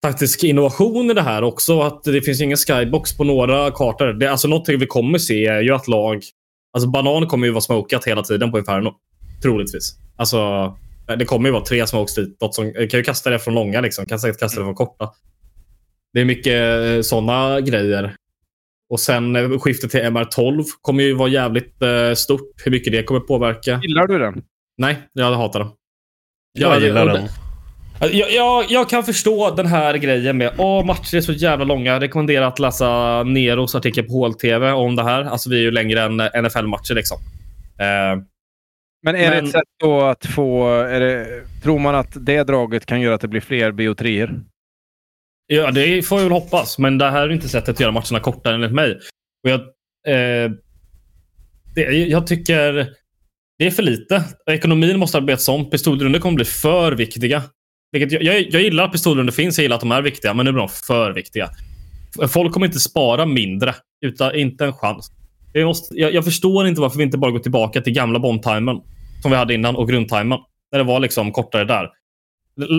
[0.03, 1.81] taktisk innovation i det här också.
[1.81, 4.13] Att det finns ingen skybox på några kartor.
[4.13, 6.21] Det, alltså någonting vi kommer se är ju att lag...
[6.73, 8.93] Alltså banan kommer ju vara smokat hela tiden på Inferno.
[9.41, 9.97] Troligtvis.
[10.15, 10.37] Alltså,
[11.17, 12.55] det kommer ju vara tre smokes ditåt.
[12.55, 14.05] Som, kan ju kasta det från långa liksom.
[14.05, 15.09] Kan säkert kasta det från korta.
[16.13, 18.15] Det är mycket eh, sådana grejer.
[18.89, 22.41] Och sen eh, skiftet till MR12 kommer ju vara jävligt eh, stort.
[22.65, 23.79] Hur mycket det kommer påverka.
[23.83, 24.43] gillar du den?
[24.77, 25.67] Nej, jag hatar det.
[26.59, 27.27] Jag gillar och- den.
[28.11, 31.91] Jag, jag, jag kan förstå den här grejen med att matcher är så jävla långa.
[31.93, 35.23] Jag rekommenderar att läsa Neros artikel på HLTV om det här.
[35.23, 37.17] Alltså vi är ju längre än NFL-matcher liksom.
[37.79, 38.23] Eh,
[39.03, 40.69] Men är det Men- ett sätt då att få...
[40.69, 44.41] Är det, tror man att det draget kan göra att det blir fler BO3-er?
[45.47, 46.77] Ja, det får jag väl hoppas.
[46.77, 48.99] Men det här är inte sättet att göra matcherna kortare enligt mig.
[49.43, 49.59] Och jag,
[50.07, 50.51] eh,
[51.75, 52.89] det, jag tycker
[53.59, 54.23] det är för lite.
[54.51, 55.69] Ekonomin måste arbetas om.
[55.69, 57.43] Pistolrundor kommer bli för viktiga.
[57.91, 59.57] Vilket jag, jag, jag gillar att pistolrundor finns.
[59.57, 60.33] Jag gillar att de är viktiga.
[60.33, 61.49] Men nu blir de för viktiga.
[62.29, 63.75] Folk kommer inte spara mindre.
[64.05, 65.11] Utan inte en chans.
[65.53, 68.81] Jag, måste, jag, jag förstår inte varför vi inte bara går tillbaka till gamla bombtimern.
[69.21, 70.39] Som vi hade innan och grundtimern.
[70.71, 71.89] När det var liksom kortare där.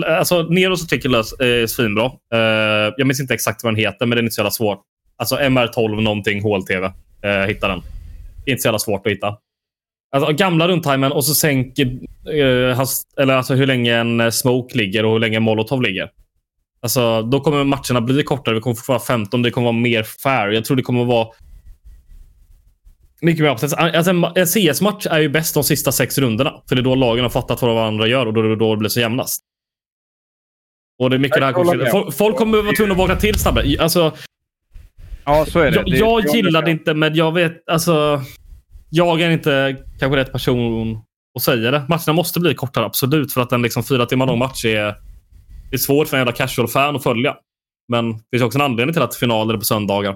[0.07, 2.05] Alltså, Nero så tycker jag är eh, svinbra.
[2.05, 4.77] Uh, jag minns inte exakt vad den heter, men den är inte så jävla svår.
[5.17, 6.85] Alltså MR12 någonting HLTV.
[6.85, 6.91] Uh,
[7.31, 7.81] eh, hitta den.
[8.45, 9.37] Inte så jävla svårt att hitta.
[10.15, 11.99] Alltså, gamla rundtimern och så sänker
[12.33, 16.09] uh, hast, eller alltså hur länge en smoke ligger och hur länge en molotov ligger.
[16.81, 18.55] Alltså, då kommer matcherna bli kortare.
[18.55, 19.41] Vi kommer få vara 15.
[19.41, 20.47] Det kommer vara mer fair.
[20.47, 21.27] Jag tror det kommer vara
[23.21, 23.73] mycket mer uppsätt.
[23.73, 26.53] Alltså, en CS-match är ju bäst de sista sex rundorna.
[26.69, 28.79] För det är då lagen har fattat vad varandra gör och då, då, då det
[28.79, 29.41] blir så jämnast.
[30.99, 33.77] Och det är mycket det här kommer folk, kommer vara tvungna att vakna till snabbare.
[33.79, 34.13] Alltså,
[35.25, 35.77] Ja, så är det.
[35.77, 37.69] jag, det jag gillar det inte, men jag vet...
[37.69, 38.21] Alltså,
[38.89, 41.01] jag är inte kanske rätt person
[41.35, 41.85] att säga det.
[41.89, 43.33] Matcherna måste bli kortare, absolut.
[43.33, 44.95] För att en liksom fyra timmar lång match är...
[45.69, 47.35] det är svårt för en jävla casual-fan att följa.
[47.87, 50.15] Men det finns också en anledning till att finaler är på söndagar.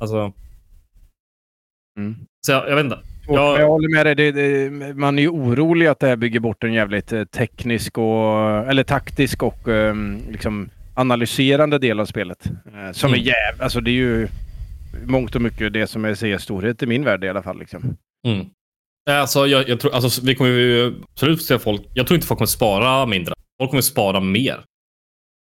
[0.00, 0.32] Alltså...
[1.98, 2.16] Mm.
[2.46, 2.98] Så jag, jag vet inte.
[3.26, 4.14] Jag, jag håller med dig.
[4.14, 7.98] Det, det, man är ju orolig att det här bygger bort en jävligt eh, teknisk
[7.98, 12.46] och, eller taktisk och um, liksom analyserande del av spelet.
[12.46, 13.20] Uh, som mm.
[13.20, 13.62] är jäv...
[13.62, 14.28] Alltså det är ju
[15.06, 17.58] mångt och mycket det som är CS storhet i min värld i alla fall.
[17.58, 17.96] Liksom.
[18.26, 18.46] Mm.
[19.10, 21.82] Alltså, jag, jag, tror, alltså, vi kommer ju absolut se folk.
[21.94, 23.34] Jag tror inte folk kommer spara mindre.
[23.60, 24.64] Folk kommer spara mer.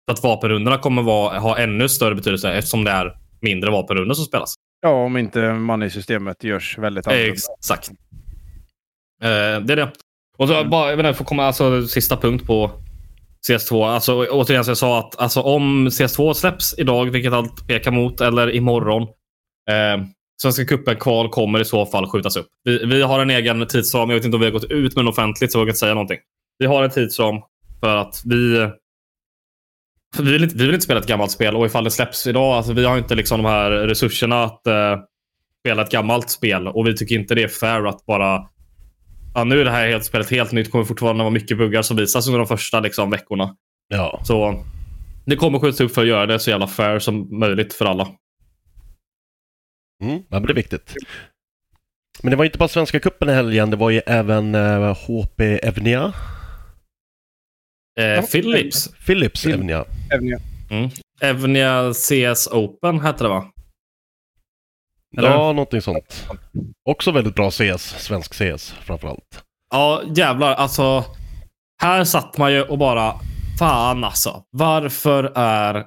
[0.08, 4.24] För att vapenrundorna kommer vara, ha ännu större betydelse eftersom det är mindre vapenrundor som
[4.24, 4.54] spelas.
[4.80, 7.32] Ja, om inte money-systemet görs väldigt annorlunda.
[7.32, 7.90] Exakt.
[9.22, 9.92] Eh, det är det.
[10.38, 10.70] Och så mm.
[10.70, 12.70] bara, jag inte, för komma, alltså sista punkt på
[13.48, 13.86] CS2.
[13.86, 18.20] Alltså återigen, så jag sa att alltså, om CS2 släpps idag, vilket allt pekar mot,
[18.20, 19.02] eller imorgon.
[19.70, 20.04] Eh,
[20.42, 22.46] Svenska cupen kval kommer i så fall skjutas upp.
[22.64, 24.10] Vi, vi har en egen tidsram.
[24.10, 25.78] Jag vet inte om vi har gått ut med den offentligt, så jag vågar inte
[25.78, 26.18] säga någonting.
[26.58, 27.40] Vi har en tidsram
[27.80, 28.68] för att vi
[30.16, 32.27] för vi, vill inte, vi vill inte spela ett gammalt spel och ifall det släpps
[32.27, 35.03] idag, alltså vi har inte liksom de här resurserna att uh,
[35.61, 38.49] spela ett gammalt spel och vi tycker inte det är fair att bara
[39.35, 40.70] ja, nu är det här helt, spelet helt nytt.
[40.70, 43.57] kommer fortfarande vara mycket buggar som visas under de första liksom, veckorna.
[43.88, 44.20] Ja.
[44.25, 44.64] Så
[45.25, 48.09] det kommer skjutas upp för att göra det så jävla fair som möjligt för alla.
[50.03, 50.94] Mm, det är viktigt.
[52.23, 55.40] Men det var inte bara Svenska cupen i helgen, det var ju även uh, HP
[55.40, 56.12] Evnia
[58.00, 58.88] Eh, Philips.
[59.07, 59.85] Philips Evnia.
[60.14, 60.38] Evnia.
[60.70, 60.90] Mm.
[61.20, 63.44] Evnia CS Open hette det va?
[65.18, 65.31] Eller?
[65.31, 66.26] Ja, någonting sånt.
[66.85, 69.44] Också väldigt bra CS, svensk CS framförallt.
[69.70, 70.55] Ja, jävlar.
[70.55, 71.05] Alltså,
[71.83, 73.14] här satt man ju och bara,
[73.59, 74.42] fan alltså.
[74.50, 75.85] Varför är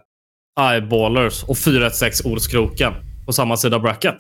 [0.60, 2.94] Eyeballers och 416 Orskroken
[3.26, 4.18] på samma sida bracket?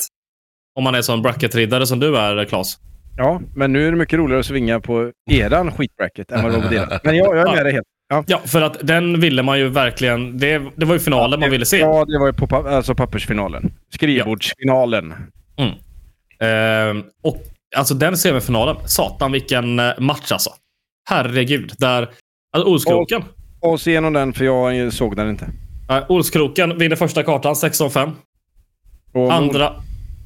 [0.75, 2.79] Om man är sån bracket-riddare som du är, Klas.
[3.17, 6.57] Ja, men nu är det mycket roligare att svinga på eran skitbracket än vad det
[6.57, 7.03] var på deras.
[7.03, 7.87] Men jag, jag är med dig helt.
[8.09, 8.23] Ja.
[8.27, 10.37] ja, för att den ville man ju verkligen...
[10.37, 11.77] Det, det var ju finalen ja, man ville se.
[11.77, 13.73] Ja, det var ju på alltså pappersfinalen.
[13.93, 15.13] Skrivbordsfinalen.
[15.57, 15.71] Mm.
[16.97, 17.37] Uh, och
[17.75, 20.49] alltså den semifinalen, satan vilken eh, match alltså.
[21.09, 21.73] Herregud.
[21.77, 22.09] Där...
[22.51, 23.23] Alltså Olskroken.
[23.59, 25.45] Och, och se igenom den, för jag såg den inte.
[25.91, 28.11] Uh, Olskroken vinner första kartan, 16-5.
[29.31, 29.73] Andra...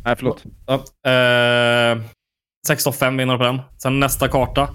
[0.06, 0.44] Nej, förlåt.
[0.70, 2.04] Uh, uh,
[2.70, 3.62] 16-5 vinner på den.
[3.78, 4.70] Sen nästa karta.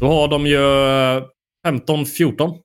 [0.00, 0.60] Då har de ju
[1.66, 2.58] 15-14.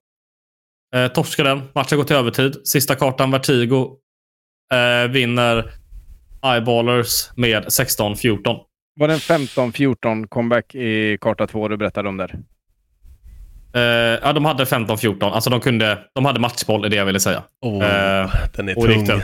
[0.95, 1.61] Eh, torskar den.
[1.75, 2.67] Matchen går till övertid.
[2.67, 3.97] Sista kartan, Vertigo,
[4.73, 5.71] eh, vinner
[6.45, 8.59] Eyeballers med 16-14.
[8.99, 12.35] Var det en 15-14 comeback i karta 2 du berättade om där?
[13.73, 15.31] Eh, ja, de hade 15-14.
[15.31, 15.99] Alltså de kunde...
[16.15, 17.43] De hade matchboll, är det jag ville säga.
[17.61, 18.73] Oh, eh, den är
[19.05, 19.21] tung.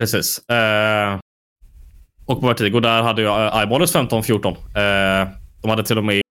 [0.00, 0.48] Precis.
[0.48, 1.18] Eh,
[2.28, 4.48] och på Vertigo, där hade jag Eyeballers 15-14.
[4.48, 5.28] Eh,
[5.62, 6.22] de hade till och med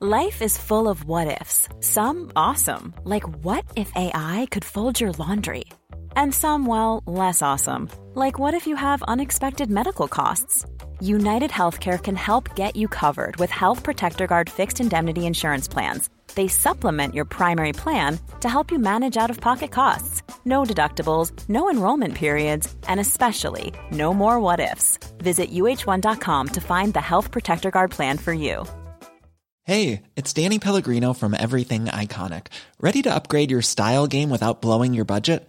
[0.00, 1.68] Life is full of what ifs.
[1.80, 2.92] Some awesome.
[3.04, 5.64] Like what if AI could fold your laundry?
[6.16, 7.88] And some, well, less awesome.
[8.14, 10.66] Like what if you have unexpected medical costs?
[11.00, 16.10] United Healthcare can help get you covered with Health Protector Guard fixed indemnity insurance plans
[16.34, 20.22] they supplement your primary plan to help you manage out of pocket costs.
[20.44, 24.98] No deductibles, no enrollment periods, and especially no more what ifs.
[25.18, 28.64] Visit uh1.com to find the Health Protector Guard plan for you.
[29.66, 32.48] Hey, it's Danny Pellegrino from Everything Iconic.
[32.78, 35.48] Ready to upgrade your style game without blowing your budget?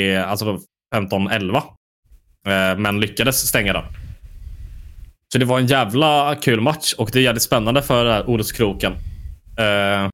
[0.00, 0.58] Eh, Alltså
[0.94, 1.56] 15-11.
[2.46, 3.84] Eh, Men lyckades stänga den.
[5.32, 8.24] Så det var en jävla kul match och det är jävligt spännande för det här
[8.30, 8.92] Orustskroken.
[9.58, 10.08] Eh,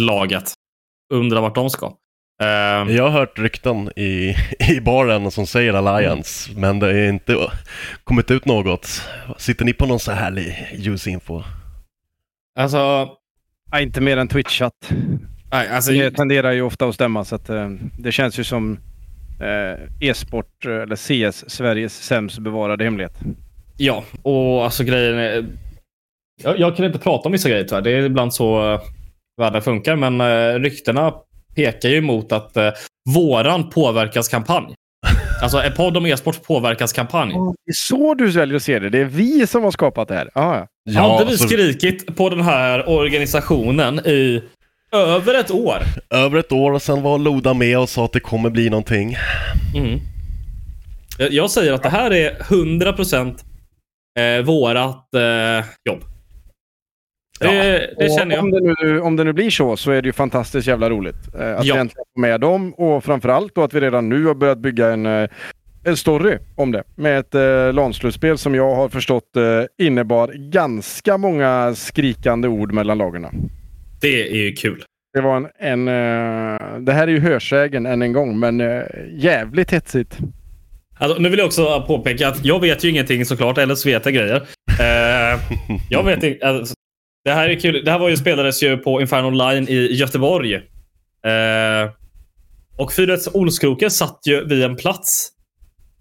[0.00, 0.52] laget.
[1.12, 1.86] Undrar vart de ska.
[2.42, 2.46] Eh,
[2.96, 4.34] Jag har hört rykten i,
[4.76, 7.36] i baren som säger Alliance, men det är inte
[8.04, 9.02] kommit ut något.
[9.38, 11.42] Sitter ni på någon så här härlig ljus-info?
[12.58, 13.08] alltså,
[13.80, 14.90] inte mer än Twitch-chatt.
[15.52, 18.78] nej, alltså, Det tenderar ju ofta att stämma så att eh, det känns ju som
[20.00, 23.18] e-sport eh, eller CS, Sveriges sämst bevarade hemlighet.
[23.76, 25.46] Ja, och alltså grejen är...
[26.42, 27.82] Jag, jag kan inte prata om vissa grejer tyvärr.
[27.82, 28.80] Det är ibland så uh,
[29.40, 29.96] världen funkar.
[29.96, 31.14] Men uh, ryktena
[31.54, 32.62] pekar ju mot att uh,
[33.14, 34.74] våran påverkanskampanj.
[35.42, 37.32] Alltså en podd om e-sport påverkanskampanj.
[37.32, 38.90] Det är så du väljer att se det.
[38.90, 40.30] Det är vi som har skapat det här.
[40.34, 41.00] Ah, ja.
[41.00, 44.42] Hade vi alltså, skrikit på den här organisationen i
[44.92, 45.76] över ett år.
[46.10, 49.16] över ett år och sen var Loda med och sa att det kommer bli någonting.
[49.76, 50.00] Mm.
[51.30, 53.44] Jag- säger att det här är 100%
[54.18, 56.00] eh, vårat eh, jobb.
[57.40, 57.46] Det,
[57.98, 58.44] det Och känner jag.
[58.44, 61.34] Om det, nu, om det nu blir så så är det ju fantastiskt jävla roligt.
[61.34, 61.74] Eh, att Ja.
[61.74, 64.88] vi äntligen får med dem och framförallt då att vi redan nu har börjat bygga
[64.92, 65.06] en,
[65.84, 66.82] en story om det.
[66.94, 72.98] Med ett eh, LAN-slutspel som jag har förstått eh, innebar ganska många skrikande ord mellan
[72.98, 73.30] lagarna.
[74.00, 74.84] Det är ju kul.
[75.12, 75.48] Det var en...
[75.58, 78.82] en eh, det här är ju hörsägen än en gång, men eh,
[79.12, 80.18] jävligt hetsigt.
[80.98, 84.04] Alltså, nu vill jag också påpeka att jag vet ju ingenting såklart, eller så vet
[84.04, 84.36] jag grejer.
[84.80, 85.40] Eh,
[85.90, 86.46] jag vet inte.
[86.46, 86.74] Alltså,
[87.24, 87.84] det här är kul.
[87.84, 90.54] Det här var ju, spelades ju på Inferno Online i Göteborg.
[90.54, 91.90] Eh,
[92.78, 95.30] och 4 Olskroken satt ju vid en plats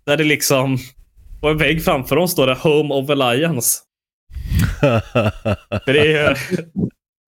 [0.05, 0.77] där det liksom
[1.41, 3.79] på en vägg framför dem står det Home of Alliance.
[5.85, 6.37] För det är,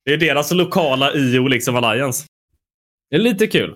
[0.06, 2.26] det är deras lokala IO liksom Alliance.
[3.10, 3.76] Det är lite kul.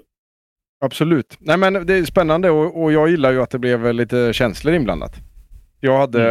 [0.82, 1.38] Absolut.
[1.40, 4.74] Nej men det är spännande och, och jag gillar ju att det blev lite känslor
[4.74, 5.16] inblandat.
[5.80, 6.22] Jag hade,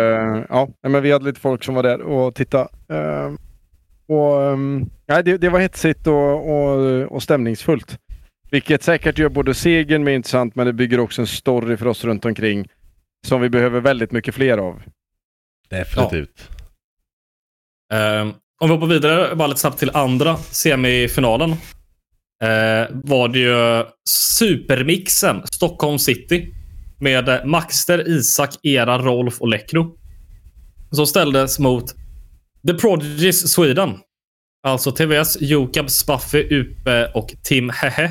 [0.49, 2.69] ja, nej, men vi hade lite folk som var där och tittade.
[2.89, 3.33] Eh,
[4.07, 7.99] och, ehm, nej, det, det var hetsigt och, och, och stämningsfullt.
[8.51, 12.05] Vilket säkert gör både segern mer intressant men det bygger också en story för oss
[12.05, 12.69] runt omkring
[13.27, 14.83] som vi behöver väldigt mycket fler av.
[15.69, 16.51] Definitivt.
[17.93, 18.29] Eh,
[18.61, 21.51] om vi hoppar vidare bara lite snabbt till andra semifinalen.
[22.43, 26.55] Eh, var det ju supermixen Stockholm City.
[27.01, 29.99] Med Maxter, Isak, Era, Rolf och Lekro.
[30.91, 31.95] Som ställdes mot
[32.67, 33.99] The Prodigies Sweden.
[34.67, 38.05] Alltså TVS, Jokab, Spaffy, Upe och Tim Hehe.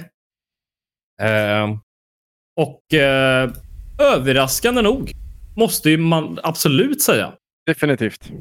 [1.21, 1.77] Eh,
[2.55, 3.51] och eh,
[3.99, 5.11] överraskande nog
[5.55, 7.33] måste ju man absolut säga
[7.65, 8.31] Definitivt.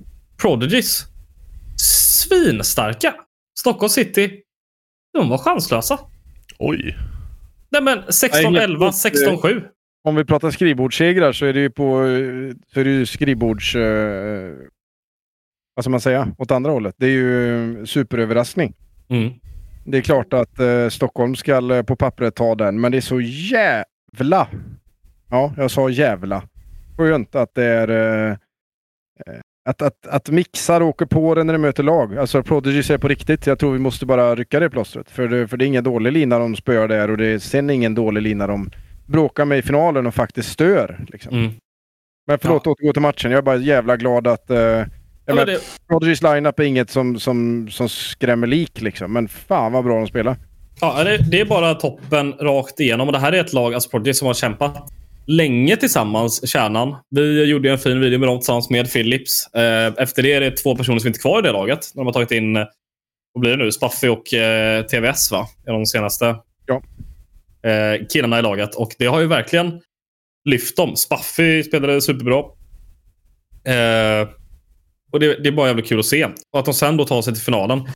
[0.42, 1.12] Prodigies.
[1.76, 3.14] Svinstarka.
[3.58, 4.40] Stockholm City.
[5.18, 5.98] De var chanslösa.
[6.58, 6.96] Oj.
[7.70, 9.62] Nej men 16-11, 16-7.
[10.04, 11.85] Om vi pratar skrivbordssegrar så är det ju på
[12.72, 13.74] så är det ju skrivbords...
[13.74, 14.54] Eh,
[15.74, 16.35] vad ska man säga?
[16.38, 16.94] Åt andra hållet.
[16.98, 18.74] Det är ju superöverraskning.
[19.08, 19.32] Mm.
[19.85, 23.00] Det är klart att eh, Stockholm ska eh, på pappret ta den, men det är
[23.00, 24.48] så jävla...
[25.30, 26.42] Ja, jag sa jävla.
[26.96, 27.88] Skönt att det är...
[28.30, 28.37] Eh,
[29.64, 32.18] att, att, att mixar åker på den när de möter lag.
[32.18, 33.46] Alltså Prodigy är på riktigt.
[33.46, 35.11] Jag tror vi måste bara rycka det plåstret.
[35.11, 37.70] För det, för det är ingen dålig lina de spöar där och det är sen
[37.70, 38.70] ingen dålig lina de
[39.07, 41.05] bråkar med i finalen och faktiskt stör.
[41.09, 41.35] Liksom.
[41.38, 41.53] Mm.
[42.27, 43.31] Men förlåt, återgå till matchen.
[43.31, 44.51] Jag är bara jävla glad att...
[44.51, 44.87] Eh, jag
[45.27, 49.12] men menar, det- Prodigys lineup är inget som, som, som skrämmer lik liksom.
[49.12, 50.36] Men fan vad bra de spelar.
[50.80, 53.09] Ja, det, det är bara toppen rakt igenom.
[53.09, 54.93] Och det här är ett lag, alltså Prodigy, som har kämpat
[55.27, 56.97] länge tillsammans, kärnan.
[57.11, 59.47] Vi gjorde en fin video med dem tillsammans med Philips.
[59.55, 61.91] Eh, efter det är det två personer som inte är kvar i det laget.
[61.95, 62.55] De har tagit in,
[63.33, 65.47] vad blir det nu, Spaffy och eh, TVS va?
[65.66, 66.37] Är de senaste.
[66.66, 66.83] Ja.
[67.70, 68.75] eh, killarna i laget.
[68.75, 69.81] Och det har ju verkligen
[70.45, 70.97] lyft dem.
[70.97, 72.45] Spaffy spelade superbra.
[75.12, 76.25] Och det, det, är bara jävligt kul att se.
[76.25, 77.89] Och att de sen då tar sig till finalen.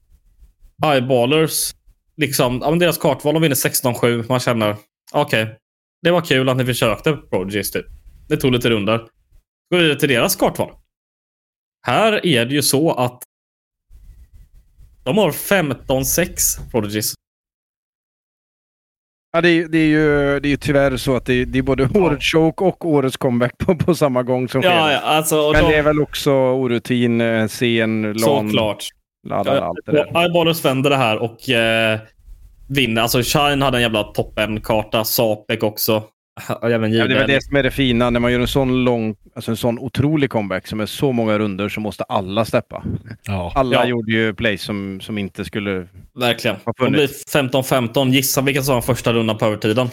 [0.84, 1.74] Eyeballers,
[2.16, 4.24] liksom, ja, deras kartval, de vinner 16-7.
[4.28, 4.76] Man känner,
[5.12, 5.54] okej, okay,
[6.02, 7.86] det var kul att ni försökte Prodigies typ.
[8.28, 9.08] Det tog lite rundor.
[9.70, 10.70] Går vidare till deras kartval.
[11.86, 13.22] Här är det ju så att
[15.04, 17.14] de har 15-6 Prodigies.
[19.32, 21.58] Ja, det, är, det, är ju, det är ju tyvärr så att det, är, det
[21.58, 22.00] är både ja.
[22.00, 24.92] årets choke och årets comeback på, på samma gång som ja, sker.
[24.92, 25.70] Ja, alltså, Men de...
[25.70, 28.88] det är väl också orutin, eh, sen, LAN, Såklart.
[29.28, 30.22] Ladda, ja, allt det där.
[30.22, 32.00] Eyeballers vänder det här och eh,
[32.68, 33.02] vinner.
[33.02, 35.04] Alltså Shine hade en jävla toppen-karta.
[35.04, 36.02] Sapek också.
[36.62, 38.10] Även ja, det är det som är det fina.
[38.10, 41.38] När man gör en sån lång, alltså en sån otrolig comeback som är så många
[41.38, 42.84] runder så måste alla steppa.
[43.22, 43.52] Ja.
[43.54, 43.86] Alla ja.
[43.86, 45.86] gjorde ju plays som, som inte skulle
[46.20, 46.56] Verkligen.
[46.78, 48.10] De blir 15-15.
[48.10, 49.88] Gissa vilka som var första rundan på övertiden.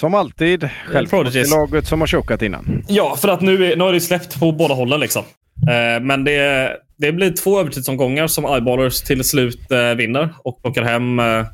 [0.00, 0.68] Som alltid.
[0.86, 2.84] Självklart laget som har chokat innan.
[2.88, 5.22] Ja, för att nu, är, nu har det släppt på båda hållen liksom.
[5.70, 10.82] Eh, men det, det blir två övertidsomgångar som Eyeballers till slut eh, vinner och plockar
[10.82, 11.46] hem, eh,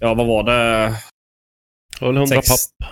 [0.00, 0.94] ja vad var det?
[1.98, 2.48] Det var 100 Sex...
[2.48, 2.90] papp.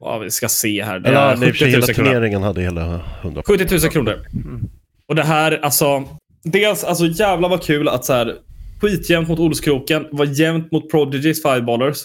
[0.00, 0.98] Ja, vi ska se här.
[0.98, 4.26] Det ja, nej, för hela turneringen hade hela 100 70 000 kronor.
[4.32, 4.68] Mm.
[5.06, 6.04] Och det här, alltså.
[6.42, 8.38] Dels, alltså jävlar vad kul att så här.
[8.80, 11.98] Skitjämnt mot Olskroken, var jämnt mot Prodigies Fireballers.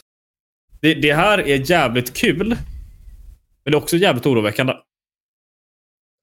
[0.82, 2.48] Det, det här är jävligt kul.
[2.48, 2.58] Men
[3.64, 4.74] det är också jävligt oroväckande.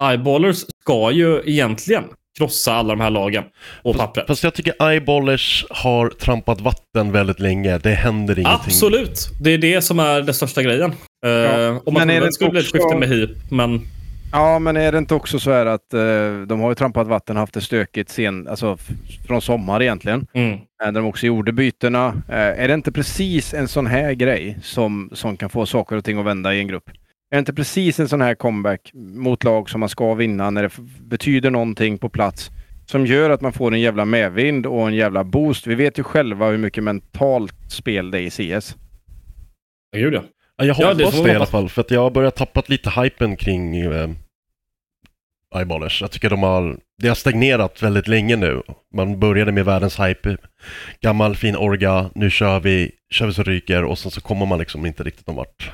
[0.03, 2.05] Eyeballers ska ju egentligen
[2.39, 3.45] krossa alla de här lagen
[3.83, 4.27] på pappret.
[4.27, 7.79] Fast jag tycker Eyeballers har trampat vatten väldigt länge.
[7.79, 8.61] Det händer ingenting.
[8.67, 9.31] Absolut.
[9.41, 10.93] Det är det som är den största grejen.
[11.23, 11.69] Ja.
[11.69, 13.81] Uh, om man det skulle bli ett skifte med HIP, men...
[14.33, 17.37] Ja, men är det inte också så här att uh, de har ju trampat vatten
[17.37, 18.79] och haft det stökigt sen, alltså
[19.27, 20.27] från sommar egentligen.
[20.35, 20.53] Mm.
[20.53, 22.09] Uh, där de också gjorde bytena.
[22.09, 26.05] Uh, är det inte precis en sån här grej som, som kan få saker och
[26.05, 26.91] ting att vända i en grupp?
[27.33, 30.71] Är inte precis en sån här comeback mot lag som man ska vinna när det
[31.01, 32.51] betyder någonting på plats
[32.87, 35.67] som gör att man får en jävla medvind och en jävla boost.
[35.67, 38.77] Vi vet ju själva hur mycket mentalt spel det är i CS.
[39.97, 40.23] Gud ja.
[40.57, 42.69] ja jag hoppas ja, det, det i alla fall, för att jag har börjat tappat
[42.69, 44.11] lite hypen kring eh,
[45.57, 46.01] Eyeballers.
[46.01, 48.63] Jag tycker de har, det har stagnerat väldigt länge nu.
[48.95, 50.37] Man började med världens hype,
[51.01, 54.59] gammal fin orga, nu kör vi, kör vi så ryker och sen så kommer man
[54.59, 55.71] liksom inte riktigt någon vart.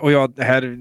[0.00, 0.78] Och jag, här,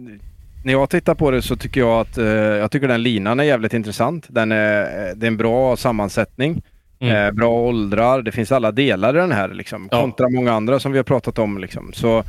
[0.65, 3.43] när jag tittar på det så tycker jag att uh, jag tycker den linan är
[3.43, 4.25] jävligt intressant.
[4.29, 6.61] Den är, det är en bra sammansättning.
[6.99, 7.15] Mm.
[7.15, 8.21] Eh, bra åldrar.
[8.21, 10.01] Det finns alla delar i den här liksom, ja.
[10.01, 11.57] kontra många andra som vi har pratat om.
[11.57, 11.93] Liksom.
[11.93, 12.23] Så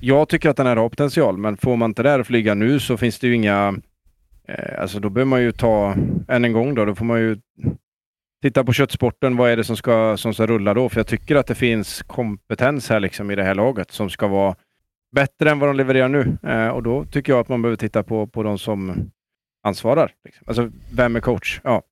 [0.00, 2.54] jag tycker att den här har potential, men får man inte det här att flyga
[2.54, 3.74] nu så finns det ju inga...
[4.48, 5.94] Eh, alltså då behöver man ju ta,
[6.28, 7.36] än en gång då, då får man ju
[8.42, 9.36] titta på köttsporten.
[9.36, 10.88] Vad är det som ska, som ska rulla då?
[10.88, 14.26] För jag tycker att det finns kompetens här liksom i det här laget som ska
[14.26, 14.54] vara
[15.12, 16.38] bättre än vad de levererar nu.
[16.42, 19.10] Eh, och då tycker jag att man behöver titta på, på de som
[19.62, 20.12] ansvarar.
[20.24, 20.44] Liksom.
[20.46, 21.60] Alltså, vem är coach?
[21.64, 21.82] Ja.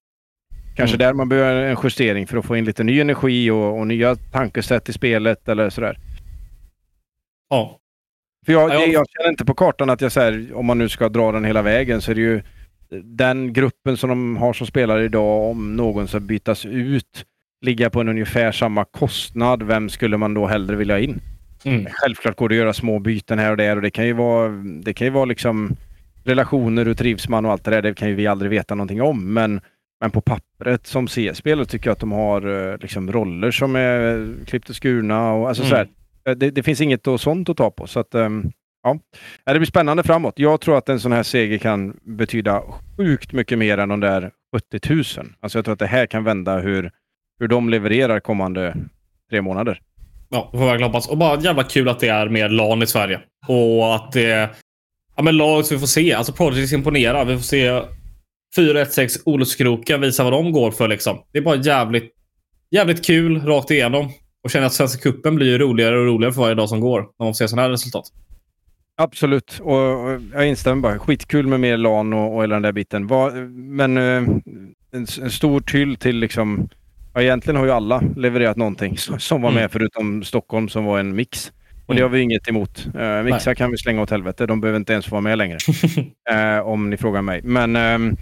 [0.76, 1.06] Kanske mm.
[1.06, 4.16] där man behöver en justering för att få in lite ny energi och, och nya
[4.16, 5.98] tankesätt i spelet eller sådär.
[7.50, 7.78] Ja.
[8.46, 11.08] För jag, jag, jag känner inte på kartan att jag säger om man nu ska
[11.08, 12.42] dra den hela vägen så är det ju
[13.04, 17.24] den gruppen som de har som spelare idag, om någon ska bytas ut,
[17.66, 19.62] ligga på en ungefär samma kostnad.
[19.62, 21.20] Vem skulle man då hellre vilja ha in?
[21.64, 21.86] Mm.
[21.92, 24.48] Självklart går det att göra små byten här och där och det kan ju vara,
[24.84, 25.76] det kan ju vara liksom
[26.24, 27.82] relationer, hur trivs man och allt det där.
[27.82, 29.34] Det kan ju vi aldrig veta någonting om.
[29.34, 29.60] Men,
[30.00, 34.34] men på pappret som C-spelare tycker jag att de har eh, liksom roller som är
[34.46, 35.32] klippt och skurna.
[35.32, 35.70] Och, alltså mm.
[35.70, 35.88] så här,
[36.28, 37.86] eh, det, det, finns inget och sånt att ta på.
[37.86, 38.52] Så att, um,
[38.82, 38.98] ja.
[39.44, 40.34] Det blir spännande framåt.
[40.36, 42.62] Jag tror att en sån här seger kan betyda
[42.96, 45.04] sjukt mycket mer än de där 70 000.
[45.40, 46.90] Alltså jag tror att det här kan vända hur,
[47.40, 48.76] hur de levererar kommande
[49.30, 49.80] tre månader.
[50.30, 51.08] Ja, får verkligen hoppas.
[51.08, 53.20] Och bara jävla kul att det är mer LAN i Sverige.
[53.48, 54.50] Och att det
[55.16, 56.12] ja, men lag så vi får se.
[56.12, 57.24] Alltså Projects imponerar.
[57.24, 57.82] Vi får se
[58.56, 61.18] 416 Olofskroken visa vad de går för liksom.
[61.32, 62.12] Det är bara jävligt,
[62.70, 64.10] jävligt kul rakt igenom.
[64.44, 67.00] Och känner att Svenska Cupen blir roligare och roligare för varje dag som går.
[67.00, 68.04] När man får se sådana här resultat.
[68.96, 69.60] Absolut.
[69.62, 69.76] Och
[70.32, 70.98] jag instämmer bara.
[70.98, 73.06] Skitkul med mer LAN och, och hela den där biten.
[73.06, 74.42] Va, men eh, en,
[75.22, 76.68] en, stor tyll till liksom
[77.14, 79.70] Ja, egentligen har ju alla levererat någonting som var med, mm.
[79.70, 81.52] förutom Stockholm som var en mix.
[81.86, 82.10] Och det mm.
[82.10, 82.86] har vi inget emot.
[82.98, 84.46] Uh, mixar kan vi slänga åt helvete.
[84.46, 85.58] De behöver inte ens vara med längre.
[86.32, 87.40] uh, om ni frågar mig.
[87.44, 88.16] Men uh,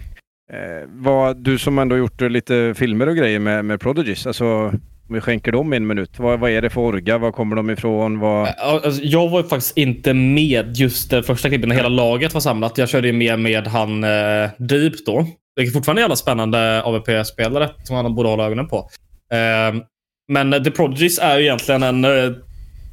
[0.87, 4.27] vad, du som ändå gjort lite filmer och grejer med, med Prodigies.
[4.27, 4.73] Alltså,
[5.09, 6.19] om vi skänker dem en minut.
[6.19, 7.17] Vad, vad är det för orga?
[7.17, 8.19] Var kommer de ifrån?
[8.19, 8.47] Vad...
[8.47, 12.77] Alltså, jag var faktiskt inte med just det första klippet när hela laget var samlat.
[12.77, 15.25] Jag körde ju med med han eh, Deep då.
[15.55, 18.89] Det är fortfarande jävla spännande AVP-spelare som man borde hålla ögonen på.
[19.33, 19.81] Eh,
[20.27, 22.05] men The Prodigies är ju egentligen en...
[22.05, 22.31] Eh,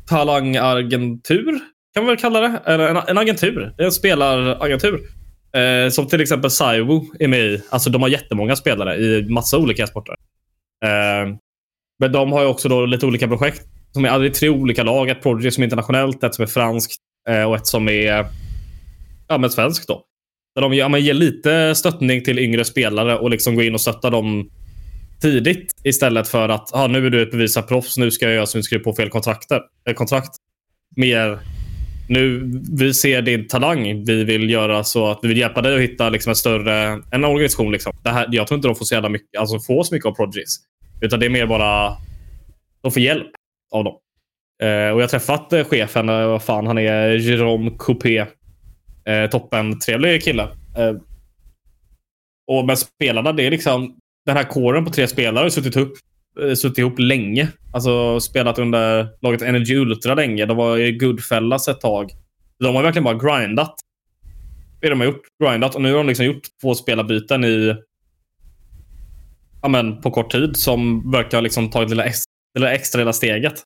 [0.08, 1.60] talangagentur,
[1.94, 2.60] kan man väl kalla det.
[2.64, 3.74] Eller en, en agentur.
[3.76, 5.00] Det är en spelaragentur.
[5.56, 7.62] Eh, som till exempel Saiwo är med i.
[7.70, 10.14] Alltså de har jättemånga spelare i massa olika sporter.
[10.84, 11.36] Eh,
[11.98, 13.62] men de har ju också då lite olika projekt.
[13.92, 15.08] Som är aldrig tre olika lag.
[15.08, 16.96] Ett Prodigy som är internationellt, ett som är franskt
[17.28, 18.26] eh, och ett som är
[19.28, 19.88] ja, men svenskt.
[19.88, 20.02] Då.
[20.54, 23.80] Där de ja, men ger lite stöttning till yngre spelare och liksom går in och
[23.80, 24.50] stöttar dem
[25.22, 28.46] tidigt istället för att ah, nu är du ett bevisat proffs, nu ska jag göra
[28.46, 30.30] så du skriver på fel kontrakter, eh, kontrakt.
[30.96, 31.38] Mer
[32.08, 34.04] nu, vi ser din talang.
[34.04, 37.24] Vi vill göra så att vi vill hjälpa dig att hitta liksom en större en
[37.24, 37.72] organisation.
[37.72, 37.92] Liksom.
[38.02, 40.12] Det här, jag tror inte de får så, jävla mycket, alltså får så mycket av
[40.12, 40.56] Prodigies.
[41.00, 41.96] Utan det är mer bara
[42.82, 43.30] de får hjälp
[43.72, 43.94] av dem.
[44.62, 48.18] Eh, och jag har träffat eh, chefen, eh, vad fan han är, Jerome Coupé.
[49.04, 50.42] Eh, toppen trevlig kille.
[50.76, 50.94] Eh,
[52.46, 55.92] och med spelarna, det är liksom den här kåren på tre spelare har suttit upp,
[56.42, 57.48] eh, suttit ihop länge.
[57.72, 60.46] Alltså spelat under laget Energy Ultra länge.
[60.46, 62.10] De var i Goodfellas ett tag.
[62.58, 63.74] De har verkligen bara grindat.
[64.80, 65.22] Det de har gjort.
[65.44, 65.74] Grindat.
[65.74, 67.76] Och nu har de liksom gjort två spelarbyten i...
[69.66, 72.18] Ja, men på kort tid som verkar ha liksom tagit det lilla, ex,
[72.54, 73.62] det lilla extra lilla steget.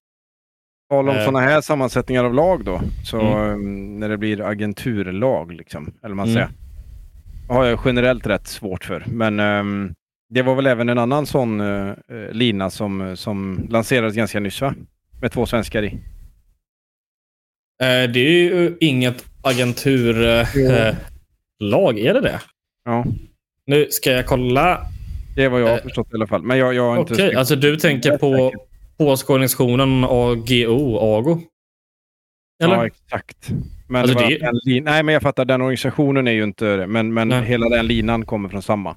[0.90, 1.24] Tal om Eh.
[1.24, 2.80] sådana här sammansättningar av lag då.
[3.04, 3.50] Så Mm.
[3.52, 6.34] um, när det blir agenturlag, liksom, eller man Mm.
[6.34, 6.48] säger.
[7.48, 9.04] har jag generellt rätt svårt för.
[9.06, 9.94] Men ehm,
[10.34, 11.94] det var väl även en annan sån eh,
[12.32, 14.74] lina som, som lanserades ganska nyss va?
[15.20, 15.86] Med två svenskar i.
[17.82, 20.46] Eh, det är ju inget agenturlag.
[21.60, 22.40] lag är det det?
[22.84, 23.04] Ja,
[23.66, 24.86] Nu ska jag kolla.
[25.34, 26.42] Det är vad jag har Eh, förstått i alla fall.
[26.42, 27.14] Men jag, jag har inte...
[27.14, 28.52] Okej, alltså du tänker på
[28.98, 31.40] påskåningsorganisationen AGO, AGO?
[32.62, 32.76] Eller?
[32.76, 33.50] Ja, exakt.
[33.88, 34.84] Men Alltså, det det- lin...
[34.84, 35.44] Nej, men jag fattar.
[35.44, 36.86] Den organisationen är ju inte det.
[36.86, 37.44] Men, men Nej.
[37.44, 38.96] hela den linan kommer från samma.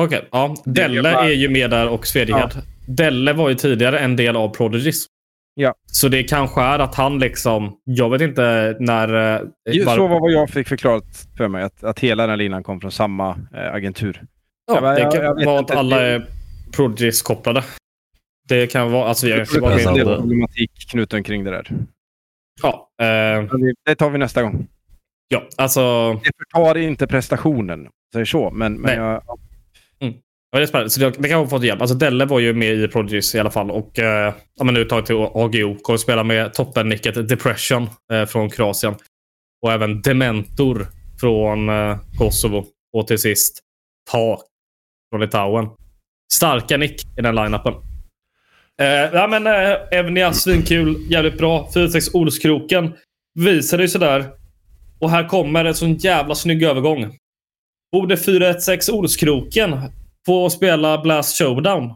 [0.00, 0.54] Okej, ja.
[0.64, 2.50] Det är Delle är ju med där och Svedegard.
[2.86, 5.06] Delle var ju tidigare en del av Prodigies.
[5.54, 5.74] Ja.
[5.86, 7.76] Så det kanske är att han liksom...
[7.84, 9.08] Jag vet inte när...
[9.34, 9.40] eh,
[9.86, 11.62] var- Så var vad jag fick förklarat för mig.
[11.62, 14.22] Att, att hela den linan kom från samma eh, agentur.
[14.68, 16.26] Ja, jag- det jag- kan jag vet vara att alla är
[16.72, 17.64] Prodigies-kopplade.
[18.48, 19.08] Det kan vara...
[19.08, 21.70] Alltså, jag Det in en del problematik knuten kring det där.
[22.62, 23.44] Ja, eh,
[23.84, 24.66] det- tar vi nästa gång.
[25.28, 26.12] ja, alltså...
[26.24, 28.50] Det förtar inte prestationen, säger så.
[28.50, 29.22] Men, men jag,
[30.50, 30.90] Ja, det är spännande.
[30.90, 31.80] Så det, det kan ha fått hjälp.
[31.80, 33.70] Alltså Delle var ju med i Prodigies i alla fall.
[33.70, 35.74] Och eh, ja, men nu tagit till AGO.
[35.82, 38.94] Kommer spela med toppennicket Depression eh, från Kroatien.
[39.62, 40.86] Och även Dementor
[41.20, 42.66] från eh, Kosovo.
[42.92, 43.60] Och till sist
[44.10, 44.40] Tak
[45.10, 45.68] från Litauen.
[46.32, 47.74] Starka nick i den line-upen.
[48.80, 50.96] Eh, ja, men eh, Evnia, svinkul.
[51.10, 51.70] Jävligt bra.
[51.74, 52.92] 4-6 Olskroken.
[53.34, 54.26] Visade ju sådär.
[55.00, 57.16] Och här kommer en sån jävla snygg övergång.
[57.92, 59.80] Borde 4-1-6 Olskroken
[60.26, 61.94] få spela Blast Showdown?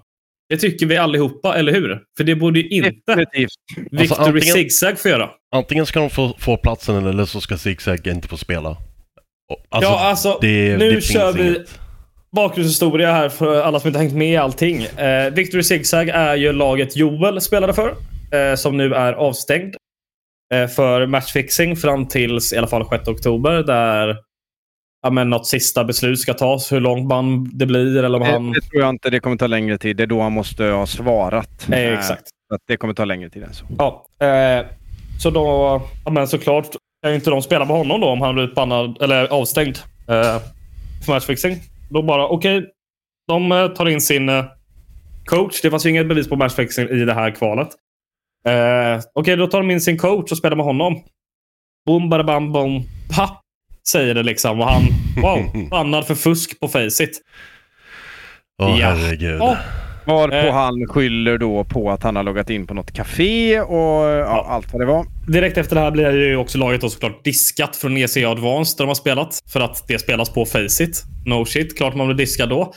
[0.49, 2.03] Det tycker vi allihopa, eller hur?
[2.17, 3.51] För det borde ju inte definitivt.
[3.77, 5.31] Victory Alltså, antingen- Zigzag få göra.
[5.55, 8.69] Antingen ska de få, få platsen eller så ska Zigzag inte få spela.
[9.69, 11.79] Alltså, ja, alltså, det, nu det kör vi inget.
[12.37, 14.83] Bakgrundshistoria här för alla som inte hängt med i allting.
[14.83, 17.95] Eh, Victory Zigzag är ju laget Joel spelade för,
[18.33, 19.77] eh, som nu är avstängd
[20.55, 24.17] eh, för matchfixing fram tills i alla fall 6 oktober, där
[25.03, 26.73] ja, men något sista beslut ska tas.
[26.73, 28.53] Hur långt man det blir eller om han...
[28.53, 29.11] Det, det tror jag inte.
[29.11, 29.97] Det kommer ta längre tid.
[29.97, 31.69] Det är då han måste ha svarat.
[31.71, 32.29] Eh, Eh, exakt.
[32.49, 33.65] Så att det kommer ta längre tid än så.
[33.79, 34.67] Ja, eh,
[35.19, 35.43] så då,
[36.05, 36.67] ja, men såklart
[37.03, 39.79] kan inte de spela med honom då om han blir bannad, eller avstängd
[40.09, 40.39] eh,
[41.05, 41.57] för matchfixing.
[41.93, 42.65] Då bara, okej,
[43.29, 44.45] de eh, tar in sin eh,
[45.25, 45.61] coach.
[45.63, 47.69] Det fanns ju inget bevis på matchfixing i det här kvalet.
[48.47, 51.03] Eh, okej, då tar de in sin coach och spelar med honom.
[51.87, 52.83] Boom, bam, bom,
[53.17, 53.41] papp,
[53.89, 54.61] säger det liksom.
[54.61, 54.83] Och han,
[55.23, 57.21] wow, bannad för fusk på Faceit.
[58.63, 58.87] Åh Ja.
[58.91, 59.41] herregud.
[59.41, 59.57] Ja.
[60.05, 60.53] Varpå Eh.
[60.55, 64.73] han skyller då på att han har loggat in på något café och ja, allt
[64.73, 65.07] vad det var.
[65.33, 68.85] Direkt efter det här blir ju också laget då såklart diskat från ECA Advanced där
[68.85, 69.43] de har spelat.
[69.53, 71.03] För att det spelas på Faceit.
[71.27, 72.73] No shit, klart man blir diskad då.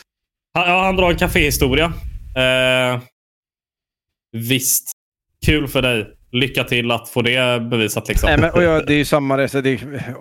[0.53, 1.85] Han, ja, han drar en caféhistoria.
[2.35, 2.99] Eh,
[4.37, 4.91] visst.
[5.45, 6.07] Kul för dig.
[6.31, 8.27] Lycka till att få det bevisat liksom.
[8.29, 9.63] Nej, men, och jag, det är ju samma resa.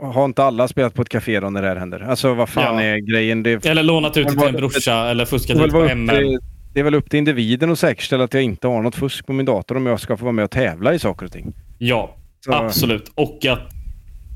[0.03, 2.01] Har inte alla spelat på ett café då när det här händer?
[2.01, 2.83] Alltså vad fan Ja.
[2.83, 3.43] är grejen?
[3.43, 6.39] Det, Eller lånat ut till en brorsa eller fuskat ut på till,
[6.75, 9.33] det är väl upp till individen att säkerställa att jag inte har något fusk på
[9.33, 11.53] min dator om jag ska få vara med och tävla i saker och ting.
[11.79, 13.13] Ja, Så- absolut.
[13.15, 13.39] Och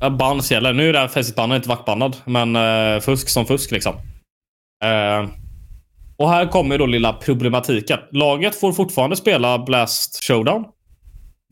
[0.00, 0.72] att bans gäller.
[0.72, 3.94] Nu är det här Faceit-bannad inte vaktbannad, men eh, fusk som fusk liksom.
[4.84, 5.28] Eh,
[6.16, 7.98] och här kommer då lilla problematiken.
[8.12, 10.64] Laget får fortfarande spela Blast Showdown.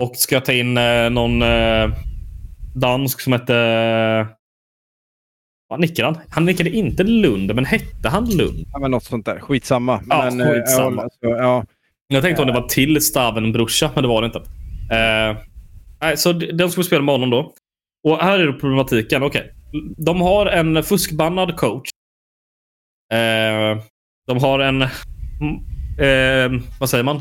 [0.01, 1.89] Och ska ta in eh, någon eh,
[2.75, 4.27] dansk som hette...
[5.69, 6.19] Vad nickade han?
[6.31, 8.67] Han nickade inte Lund, men hette han Lund?
[8.73, 9.41] Ja, men något sånt där.
[9.41, 10.03] Skitsamma.
[10.09, 10.97] Ja, men, eh, skitsamma.
[10.97, 11.65] Ja, alltså, ja.
[12.09, 14.39] Jag tänkte om det var till Staven brorsa, men det var det inte.
[14.95, 15.37] Eh,
[16.01, 17.55] Nej, så de skulle spela med honom då.
[18.05, 19.23] Och här är problematiken.
[19.23, 19.53] Okej.
[19.97, 21.89] De har en fuskbannad coach.
[23.13, 23.83] Eh,
[24.27, 24.83] de har en...
[24.83, 27.17] Eh, vad säger man?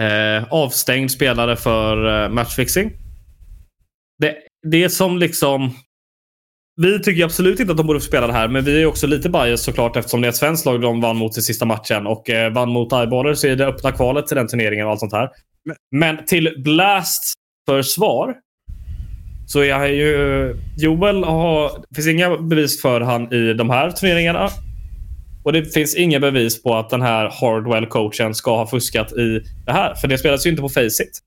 [0.00, 2.92] Eh, avstängd spelare för eh, matchfixing.
[4.18, 4.36] Det,
[4.70, 5.70] det är som liksom...
[6.76, 9.06] Vi tycker absolut inte att de borde få spela det här, men vi är också
[9.06, 12.06] lite bias såklart eftersom det är ett svenskt lag de vann mot i sista matchen
[12.06, 15.12] och eh, vann mot Eyeballers i det öppna kvalet till den turneringen och allt sånt
[15.12, 15.28] här.
[15.90, 17.32] Men till Blasts
[17.68, 18.34] försvar
[19.46, 20.56] så är han ju...
[20.78, 21.70] Joel har...
[21.88, 24.50] Det finns inga bevis för han i de här turneringarna.
[25.44, 29.72] Och det finns inga bevis på att den här Hardwell-coachen ska ha fuskat i det
[29.72, 29.94] här.
[29.94, 31.18] För det spelas ju inte på Faceit.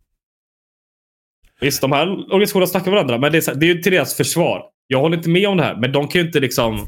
[1.61, 4.13] Visst, de här organisationerna snackar varandra, men det är, så- det är ju till deras
[4.17, 4.61] försvar.
[4.87, 6.87] Jag håller inte med om det här, men de kan ju inte liksom...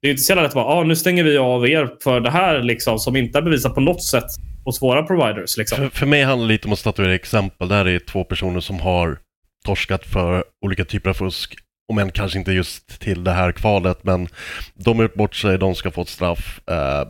[0.00, 1.88] Det är ju inte så jävla lätt att bara, ah, nu stänger vi av er
[2.02, 4.24] för det här liksom, som inte är bevisat på något sätt
[4.64, 5.56] hos våra providers.
[5.56, 5.78] Liksom.
[5.78, 7.68] För, för mig handlar det lite om att statuera exempel.
[7.68, 9.18] Där är två personer som har
[9.64, 11.54] torskat för olika typer av fusk.
[11.88, 14.28] Om än kanske inte just till det här kvalet, men
[14.74, 16.60] de har gjort bort sig, de ska få ett straff.
[16.70, 17.08] Eh,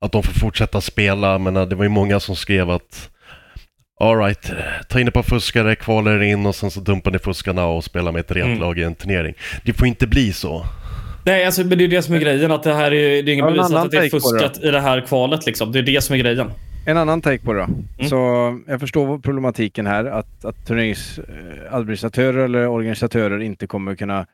[0.00, 3.10] att de får fortsätta spela, men det var ju många som skrev att
[4.00, 4.50] Alright,
[4.88, 7.84] ta in ett par fuskare, kvalar er in och sen så dumpar ni fuskarna och
[7.84, 8.58] spelar med ett rent Mm.
[8.60, 9.34] lag i en turnering.
[9.64, 10.66] Det får inte bli så.
[11.24, 12.52] Nej, alltså, men det är det som är grejen.
[12.52, 14.70] Att det här är, det är ingen bevis att det är på det fuskat i
[14.70, 15.46] det här kvalet.
[15.46, 15.72] Liksom.
[15.72, 16.50] Det är det som är grejen.
[16.86, 17.64] En annan take på det då.
[17.64, 18.08] Mm.
[18.08, 18.16] Så
[18.66, 24.26] jag förstår problematiken här att, att turneringsadministratörer eller organisatörer inte kommer kunna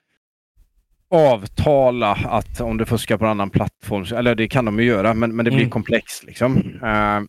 [1.11, 5.15] avtala att om du fuskar på en annan plattform, eller det kan de ju göra,
[5.15, 5.71] men, men det blir Mm.
[5.71, 6.57] komplext liksom.
[6.83, 7.21] Eh,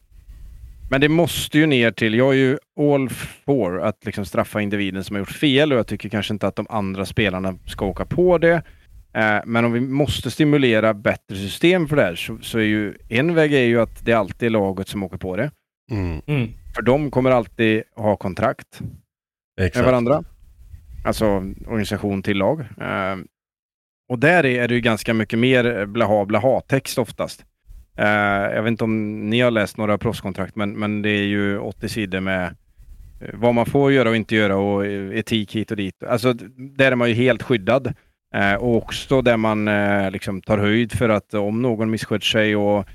[0.90, 3.10] men det måste ju ner till, jag är ju all
[3.46, 6.56] for att liksom straffa individen som har gjort fel och jag tycker kanske inte att
[6.56, 8.64] de andra spelarna ska åka på det.
[9.14, 12.94] Eh, Men om vi måste stimulera bättre system för det här så, så är ju
[13.10, 15.52] en väg är ju att det alltid är laget som åker på det.
[15.92, 16.50] Mm, Mm.
[16.76, 18.82] För de kommer alltid ha kontrakt
[19.58, 19.86] med exakt.
[19.86, 20.24] varandra.
[21.06, 21.26] Alltså
[21.68, 22.60] organisation till lag.
[22.62, 23.16] Eh,
[24.10, 27.46] och där är är det ju ganska mycket mer blaha blaha text oftast.
[27.98, 31.60] Eh, jag vet inte om ni har läst några proffskontrakt men, men det är ju
[31.60, 32.44] 80 sidor med
[33.22, 36.04] eh, vad man får göra och inte göra och eh, etik hit och dit.
[36.04, 36.34] Alltså
[36.78, 37.94] där är man ju helt skyddad.
[38.36, 42.56] Eh, och också där man eh, liksom tar höjd för att om någon missköter sig
[42.56, 42.86] och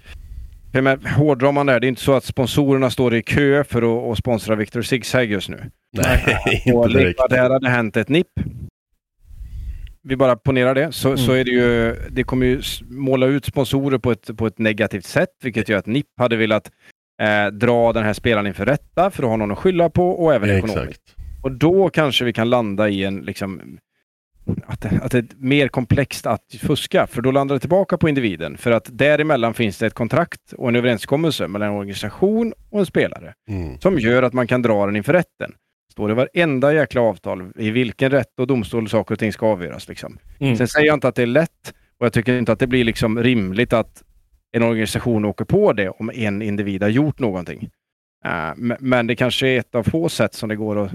[1.16, 4.55] hårdrar man där, det är inte så att sponsorerna står i kö för att, sponsra
[4.55, 5.70] Victor Zigzag just nu.
[5.92, 7.20] Nej, Och inte direkt.
[7.30, 8.32] där hade hänt ett nipp.
[10.05, 13.98] Vi bara ponerar det, så, så är det ju, det kommer ju måla ut sponsorer
[13.98, 16.70] på ett, på ett negativt sätt, vilket gör att NIP hade velat
[17.22, 20.34] eh, dra den här spelaren inför rätta för att ha någon att skylla på och
[20.34, 20.88] även ekonomiskt.
[20.90, 21.16] Exakt.
[21.42, 23.78] Och då kanske vi kan landa i en liksom
[24.66, 28.57] att, att det är mer komplext att fuska, för då landar det tillbaka på individen.
[28.57, 32.86] För att däremellan finns det ett kontrakt och en överenskommelse mellan en organisation och en
[32.86, 33.80] spelare Mm.
[33.80, 35.53] som gör att man kan dra den inför rätten.
[35.93, 39.88] Står det varenda jäkla avtal i vilken rätt och domstol saker och ting ska avgöras.
[39.88, 40.18] Liksom.
[40.40, 40.57] Mm.
[40.57, 42.84] Sen säger jag inte att det är lätt och jag tycker inte att det blir
[42.84, 44.03] liksom rimligt att
[44.53, 47.68] en organisation åker på det om en individ har gjort någonting.
[48.24, 50.93] Eh, men- det kanske är ett av få sätt som det går att,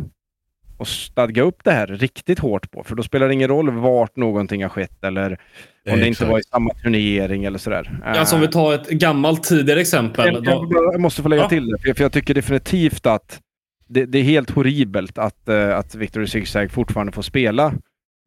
[0.79, 2.83] att stadga upp det här riktigt hårt på.
[2.83, 5.31] För då spelar det ingen roll vart någonting har skett eller
[5.91, 7.99] om det inte var i samma turnering eller sådär.
[8.05, 10.33] Eh, Alltså om vi tar ett gammalt tidigare exempel.
[10.33, 11.49] jag, jag, jag måste få lägga Ja.
[11.49, 13.39] till det, för jag tycker definitivt att
[13.87, 17.73] det, det är helt horribelt att, uh, att Victor Zigzag fortfarande får spela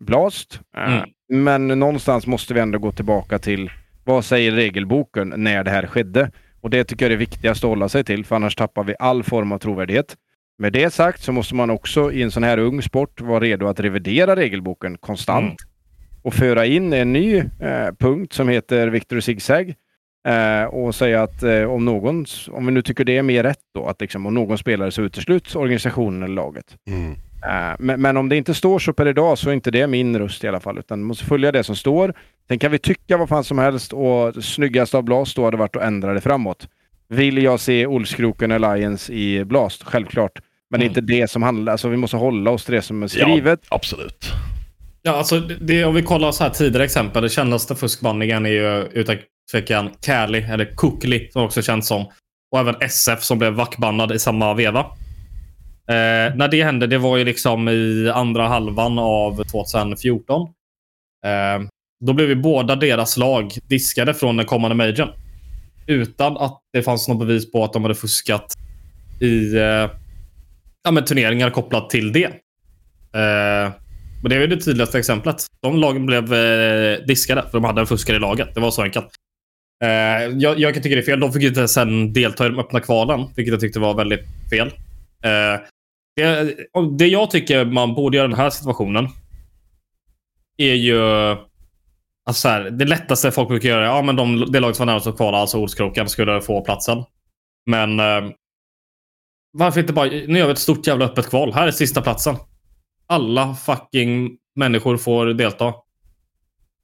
[0.01, 0.61] Blast.
[0.77, 1.09] Eh, Mm.
[1.33, 3.71] Men någonstans måste vi ändå gå tillbaka till
[4.05, 6.31] vad säger regelboken när det här skedde?
[6.61, 8.95] Och det tycker jag är det viktigaste att hålla sig till, för annars tappar vi
[8.99, 10.17] all form av trovärdighet.
[10.59, 13.67] Med det sagt så måste man också i en sån här ung sport vara redo
[13.67, 15.57] att revidera regelboken konstant Mm.
[16.23, 19.75] och föra in en ny eh, punkt som heter Victor Zigzag
[20.29, 23.59] Eh, och säga att eh, om någon, om vi nu tycker det är mer rätt
[23.75, 26.77] då, att liksom, om någon spelare så utesluts organisationen eller laget.
[26.89, 27.13] Mm.
[27.47, 30.19] Eh, men, men om det inte står så per idag så är inte det min
[30.19, 32.15] röst i alla fall, utan måste följa det som står.
[32.49, 35.77] Sen kan vi tycka vad fan som helst och snyggast av Blast då hade varit
[35.77, 36.69] att ändra det framåt.
[37.09, 39.83] Vill jag se Olskroken Alliance i Blast?
[39.85, 40.33] Självklart.
[40.71, 40.99] Men det är Mm.
[40.99, 43.61] inte det som handlar, alltså vi måste hålla oss till det som är skrivet.
[43.71, 44.33] Ja, absolut
[45.03, 47.23] ja, alltså, det, om vi kollar så här tidigare exempel.
[47.23, 49.17] Det kändaste fuskbanningen är ju utan
[49.53, 52.07] tvekan Cali, eller Cookly, som också känns som.
[52.53, 54.81] Och även SF som blev vackbannad i samma veva.
[55.89, 60.43] Eh, när det hände, det var ju liksom i andra halvan av 2014.
[61.27, 61.67] Eh,
[62.05, 65.09] då blev ju båda deras lag diskade från den kommande majorn.
[65.87, 68.55] Utan att det fanns något bevis på att de hade fuskat
[69.21, 69.91] i eh,
[70.83, 72.25] ja, turneringar kopplat till det.
[73.15, 73.73] Eh,
[74.23, 75.47] och men det är ju det tydligaste exemplet.
[75.63, 78.55] De lagen blev eh, diskade för de hade en fuskare i laget.
[78.55, 79.07] Det var så enkelt.
[79.85, 79.89] Eh,
[80.39, 81.21] jag, jag kan tycka det är fel.
[81.21, 84.25] De fick ju inte sen delta i de öppna kvalen, vilket jag tyckte var väldigt
[84.51, 84.67] fel.
[85.25, 85.61] Eh,
[86.17, 86.57] Det,
[86.99, 89.09] det jag tycker man borde göra i den här situationen
[90.57, 91.01] är ju...
[92.27, 95.07] Alltså här, det lättaste folk brukar göra, ja men de, det laget som var närmast
[95.07, 97.05] att kvala, alltså Olskroken, skulle få platsen.
[97.67, 98.31] Men eh,
[99.53, 101.53] varför inte bara, nu gör vi ett stort jävla öppet kval.
[101.53, 102.37] Här är sista platsen.
[103.11, 105.75] Alla fucking människor får delta.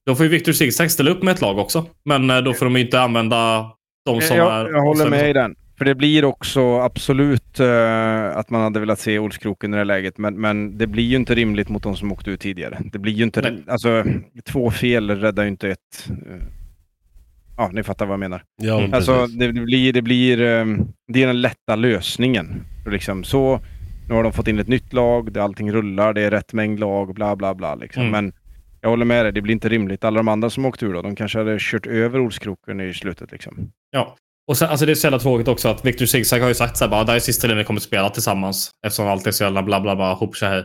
[0.06, 1.86] Då får ju Victor Zigzag ställa upp med ett lag också.
[2.04, 3.70] Men eh, då får de ju inte använda
[4.04, 4.68] de som jag, är...
[4.68, 5.56] jag håller med i den.
[5.78, 9.84] För det blir också absolut uh, att man hade velat se Olskroken i det här
[9.84, 12.78] läget, men, men det blir ju inte rimligt mot de som åkte ut tidigare.
[12.92, 13.42] Det blir ju inte...
[13.42, 13.64] Nej.
[13.68, 14.04] Alltså,
[14.44, 16.10] två fel räddar ju inte ett...
[16.10, 16.42] Uh,
[17.56, 18.42] ja, ni fattar vad jag menar.
[18.62, 18.88] Ja.
[18.92, 19.92] Alltså, det, det blir...
[19.92, 22.64] Det, blir um, det är den lätta lösningen.
[22.86, 23.60] Liksom, så,
[24.08, 26.80] nu har de fått in ett nytt lag, det, allting rullar, det är rätt mängd
[26.80, 27.74] lag, bla bla bla.
[27.74, 28.02] Liksom.
[28.02, 28.12] Mm.
[28.12, 28.32] Men
[28.80, 30.04] jag håller med dig, det blir inte rimligt.
[30.04, 33.32] Alla de andra som åkt ur då, de kanske hade kört över Olskroken i slutet.
[33.32, 33.70] Liksom.
[33.90, 34.16] Ja.
[34.48, 36.76] Och sen, alltså det är så jävla tråkigt också att Victor Zigzag har ju sagt
[36.76, 38.70] så här bara, det här är sista tiden vi kommer att spela tillsammans.
[38.86, 40.64] Eftersom allt är så jävla bla bla bla, hopp så här.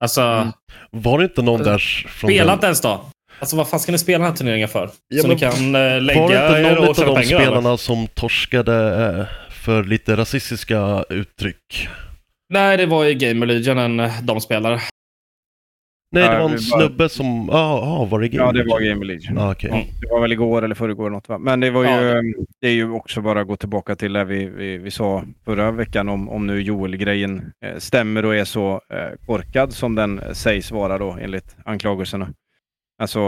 [0.00, 0.48] Alltså, Mm.
[0.90, 3.00] Var det inte någon där från spela den- inte ens då.
[3.40, 4.90] Alltså vad fan ska ni spela den här turneringen för?
[5.08, 8.06] Ja, så men ni kan eh, Var det lägga inte någon av de spelarna som
[8.06, 11.88] torskade eh, för lite rasistiska uttryck?
[12.48, 14.80] Nej, det var i Gamer Legion en eh, damspelare.
[16.10, 17.48] Nej, det var en snubbe som...
[17.52, 18.94] Ja, ah, var det Game Ja, det var Legion?
[18.94, 19.38] Game Legion.
[19.38, 19.70] Ah, okej.
[19.70, 19.86] Mm.
[20.00, 21.38] Det var väl igår eller förrgår något va?
[21.38, 22.22] Men det var ju, Ja,
[22.60, 25.70] det är ju också bara att gå tillbaka till det vi, vi, vi sa förra
[25.70, 30.70] veckan om, om nu Joel-grejen eh, stämmer och är så eh, korkad som den sägs
[30.70, 32.34] vara då enligt anklagelserna.
[32.98, 33.20] Alltså,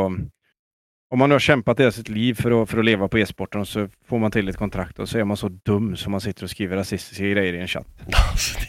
[1.11, 3.61] om man nu har kämpat hela sitt liv för att, för att leva på e-sporten
[3.61, 6.21] och så får man till ett kontrakt och så är man så dum som man
[6.21, 7.87] sitter och skriver rasistiska grejer i en chatt.
[8.31, 8.67] Alltså, det...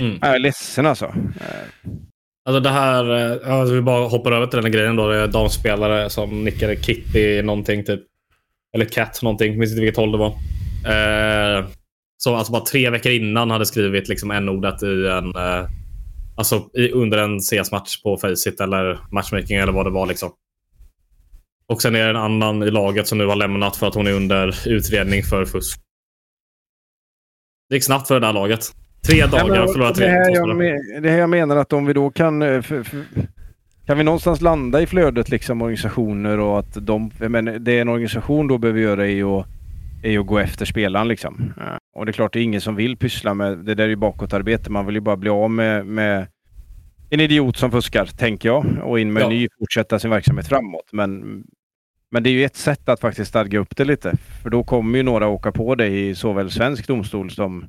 [0.00, 0.18] Mm.
[0.20, 1.14] Jag är ledsen alltså.
[2.44, 5.08] Alltså det här, eh, alltså vi bara hoppar över till den grejen då.
[5.08, 8.00] Det är damspelare som nickade Kitty någonting typ.
[8.74, 10.30] Eller Cat någonting, minns inte vilket håll det var.
[10.86, 11.66] Eh,
[12.16, 15.36] som alltså bara tre veckor innan hade skrivit liksom n-ordet i en...
[15.36, 15.68] Eh,
[16.36, 20.32] alltså i, under en CS-match på Faceit eller matchmaking eller vad det var liksom.
[21.66, 24.06] Och sen är det en annan i laget som nu har lämnat för att hon
[24.06, 25.80] är under utredning för fusk.
[27.68, 28.72] Det gick snabbt för det där laget.
[29.06, 30.08] Tre dagar Ja, men förlorade det, tre.
[30.08, 32.42] här jag men, det här jag menar att om vi då kan...
[32.42, 33.04] eh, För, för,
[33.86, 37.10] kan vi någonstans landa i flödet liksom organisationer och att de...
[37.18, 39.46] menar, det en organisation då behöver göra är att,
[40.02, 41.52] är att gå efter spelaren liksom.
[41.56, 43.58] Eh, Och det är klart det är ingen som vill pyssla med...
[43.58, 44.70] Det där är ju bakåtarbete.
[44.70, 46.26] Man vill ju bara bli av med, med
[47.10, 48.66] en idiot som fuskar, tänker jag.
[48.82, 49.36] Och in med en Ja.
[49.36, 50.88] ny, fortsätta sin verksamhet framåt.
[50.92, 51.42] Men,
[52.10, 54.12] men det är ju ett sätt att faktiskt stadga upp det lite.
[54.42, 57.68] För då kommer ju några åka på det i såväl svensk domstol som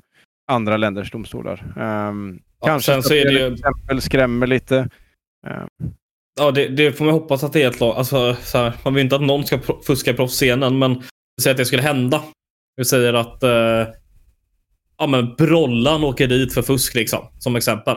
[0.52, 1.72] andra länders domstolar.
[2.08, 4.76] Um, Ja, kanske sen så är det ju- exempel skrämmer lite.
[5.46, 5.90] Ehm,
[6.40, 7.96] Ja, det, det får man hoppas att det är ett lag.
[7.96, 11.02] Alltså, så här, man vill inte att någon ska fuska i proffsscenen, men
[11.42, 12.22] säg att det skulle hända.
[12.76, 13.86] Vi säger att eh,
[14.98, 17.96] ja, men Brollan åker dit för fusk, liksom, som exempel.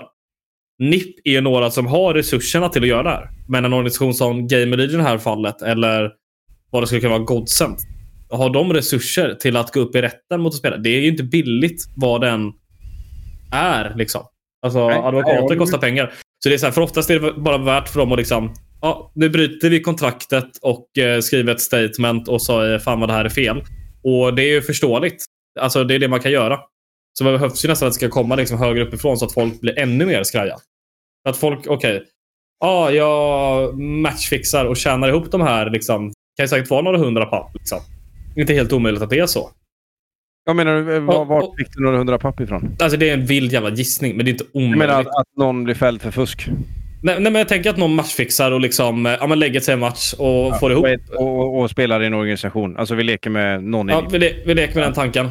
[0.84, 3.30] NIP är ju några som har resurserna till att göra det här.
[3.48, 6.12] Men en organisation som Gamer i det här fallet, eller
[6.72, 7.26] vad det skulle kunna vara,
[8.38, 10.80] Har de resurser till att gå upp i rätten mot en spelare?
[10.80, 12.54] Det är ju inte billigt vad den
[13.52, 13.94] är.
[13.96, 14.22] Liksom.
[14.66, 16.14] Alltså, Nej, advokater nej, kostar pengar.
[16.44, 18.54] Så det är så här, för oftast är det bara värt för dem att liksom,
[18.82, 23.14] ja, nu bryter vi kontraktet och eh, skriver ett statement och säger fan vad det
[23.14, 23.64] här är fel.
[24.04, 25.26] Och det är ju förståeligt.
[25.60, 26.60] Alltså det är det man kan göra.
[27.18, 29.62] Så det behövs ju nästan att det ska komma liksom högre uppifrån så att folk
[29.62, 30.58] blir ännu mer skraja.
[31.30, 32.04] Att folk, okej,
[32.60, 36.14] ja, jag matchfixar och tjänar ihop de här liksom.
[36.38, 37.80] Kan ju säkert vara några hundra papp liksom.
[38.36, 39.50] Det inte helt omöjligt att det är så.
[40.46, 42.76] jag menar, eh, var, och- fick du några hundra papp ifrån?
[42.80, 44.78] Alltså det är en vild jävla gissning, men det är inte Jag omöjligt.
[44.80, 46.48] menar att, att någon blir fälld för fusk.
[47.04, 49.74] Nej, nej, men jag tänker att någon matchfixar och liksom, eh, ja, men lägger sig
[49.74, 50.86] en match och får ihop.
[51.18, 52.78] Och, och, spelar i en organisation.
[52.78, 55.30] Alltså vi leker med någon Ja, vi, le vi leker med den tanken.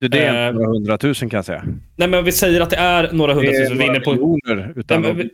[0.00, 1.64] Det det är eh, några hundratusen kan jag säga.
[1.96, 4.10] Nej, men vi säger att det är några Det hundratusen vi är några på.
[4.12, 4.72] miljoner.
[4.76, 5.30] Utan Nej, vi-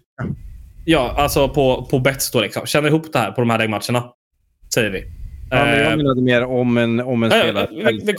[0.85, 2.67] Ja, alltså på, på bets då liksom.
[2.67, 4.05] Känner ihop det här på de här läggmatcherna.
[4.75, 5.05] Säger vi.
[5.59, 7.69] Ja, men jag Eh, menade mer om en, om en spelare.
[7.71, 8.15] vi, vi,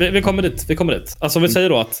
[0.00, 0.64] vi, vi kommer dit.
[0.68, 1.16] Vi kommer dit.
[1.18, 1.98] Alltså vi säger då att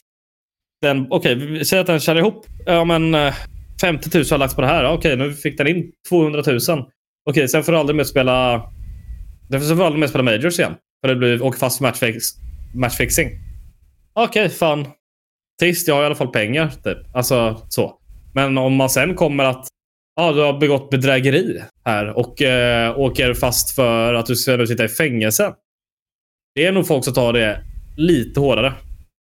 [0.82, 2.46] den, okej, vi säger att den känner ihop.
[2.66, 3.34] Ja, men eh,
[3.80, 4.84] 50 000 har lagts på det här.
[4.84, 6.58] Ja, Okej, nu fick den in 200 000.
[7.30, 8.62] Okej, sen får du aldrig mer spela...
[9.50, 10.74] Sen får aldrig mer spela Majors igen.
[11.00, 12.24] För det blir, åker fast för matchfix,
[12.74, 13.30] matchfixing.
[14.14, 14.86] Okej, fan.
[15.60, 16.70] Trist, jag har i alla fall pengar.
[16.84, 16.98] Typ.
[17.14, 17.98] Alltså så.
[18.34, 19.68] Men om man sen kommer att
[20.16, 24.66] ja, du har begått bedrägeri här och eh, åker fast för att du ska nu
[24.66, 25.54] sitta i fängelse.
[26.54, 27.62] Det är nog folk som tar det
[27.96, 28.72] lite hårdare.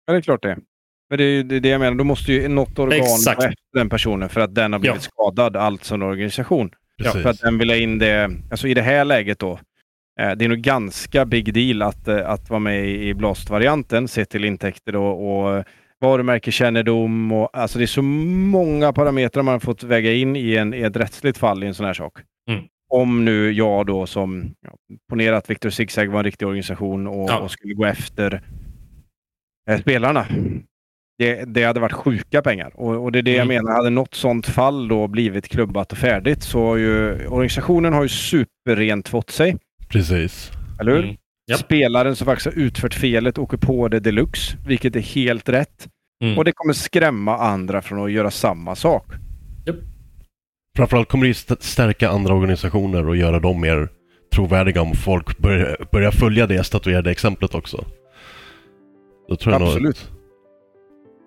[0.06, 0.58] Ja, det är klart det.
[1.10, 1.96] Men det är ju det, det jag menar.
[1.96, 3.42] Då måste ju något organ Exakt.
[3.42, 6.70] efter den personen för att den har blivit skadad, alltså en organisation.
[6.98, 7.22] Precis.
[7.22, 9.52] För att den vill ha in det, alltså i det här läget då.
[10.20, 14.08] Eh, det är nog ganska big deal att, eh, att vara med i, i Blast-varianten,
[14.08, 15.64] sett till intäkter och, och
[16.00, 20.74] varumärkeskännedom och alltså det är så många parametrar man har fått väga in i, en,
[20.74, 22.18] i ett rättsligt fall i en sån här sak.
[22.50, 22.62] Mm.
[22.92, 24.70] Om nu jag då som, ja,
[25.10, 27.38] ponera att Victor Zigzag var en riktig organisation och, Ja.
[27.38, 28.42] och skulle gå efter
[29.70, 30.26] eh, spelarna.
[31.18, 33.48] Det, det hade varit sjuka pengar och, och det är det jag Mm.
[33.56, 33.72] menar.
[33.76, 38.08] Hade något sånt fall då blivit klubbat och färdigt så har ju organisationen har ju
[38.08, 39.56] superrent fått sig.
[39.88, 40.50] Precis.
[40.80, 41.04] Eller hur?
[41.04, 41.16] Mm.
[41.50, 41.58] Japp.
[41.60, 45.88] Spelaren som faktiskt har utfört felet åker på det deluxe, vilket är helt rätt.
[46.24, 46.38] Mm.
[46.38, 49.06] Och det kommer skrämma andra från att göra samma sak.
[50.76, 53.88] Framförallt kommer det stärka andra organisationer och göra dem mer
[54.34, 57.84] trovärdiga om folk börjar, börjar följa det statuerade exemplet också.
[59.28, 59.84] Då tror jag Absolut.
[60.10, 60.20] nog